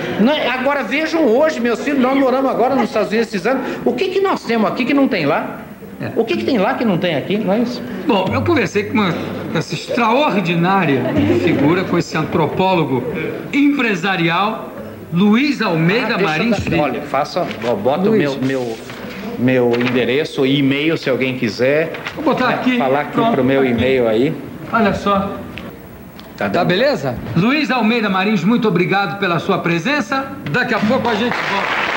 Agora 0.52 0.84
vejam 0.84 1.26
hoje, 1.26 1.58
meus 1.58 1.82
filhos, 1.82 1.98
nós 1.98 2.16
moramos 2.16 2.48
agora 2.48 2.76
nos 2.76 2.84
Estados 2.84 3.08
Unidos 3.08 3.26
esses 3.26 3.44
anos. 3.44 3.78
O 3.84 3.92
que, 3.92 4.08
que 4.08 4.20
nós 4.20 4.44
temos 4.44 4.70
aqui 4.70 4.84
que 4.84 4.94
não 4.94 5.08
tem 5.08 5.26
lá? 5.26 5.71
É. 6.02 6.10
O 6.16 6.24
que, 6.24 6.36
que, 6.36 6.44
tem 6.44 6.58
lá 6.58 6.74
que 6.74 6.84
não 6.84 6.98
tem 6.98 7.14
aqui, 7.14 7.38
não 7.38 7.52
é 7.52 7.60
isso? 7.60 7.80
Bom, 8.08 8.28
eu 8.34 8.42
conversei 8.42 8.82
com 8.84 8.94
uma, 8.94 9.14
essa 9.54 9.72
extraordinária 9.72 11.00
figura, 11.44 11.84
com 11.84 11.96
esse 11.96 12.18
antropólogo 12.18 13.04
empresarial, 13.52 14.72
Luiz 15.12 15.62
Almeida 15.62 16.16
ah, 16.16 16.18
Marins 16.18 16.58
Filho. 16.58 16.80
Olha, 16.80 17.02
faça, 17.02 17.46
bota 17.84 18.10
o 18.10 18.12
meu, 18.12 18.36
meu, 18.42 18.76
meu 19.38 19.72
endereço 19.78 20.44
e-mail 20.44 20.98
se 20.98 21.08
alguém 21.08 21.38
quiser. 21.38 21.92
Vou 22.16 22.24
botar 22.24 22.50
é, 22.50 22.54
aqui. 22.54 22.78
Falar 22.78 23.00
aqui 23.02 23.12
para 23.20 23.40
o 23.40 23.44
meu 23.44 23.64
e-mail 23.64 24.08
aí. 24.08 24.34
Olha 24.72 24.92
só. 24.94 25.36
Tá, 26.36 26.50
tá 26.50 26.64
beleza? 26.64 27.14
Luiz 27.36 27.70
Almeida 27.70 28.08
Marins, 28.08 28.42
muito 28.42 28.66
obrigado 28.66 29.20
pela 29.20 29.38
sua 29.38 29.58
presença. 29.58 30.32
Daqui 30.50 30.74
a 30.74 30.80
pouco 30.80 31.08
a 31.08 31.14
gente 31.14 31.36
volta. 31.36 31.92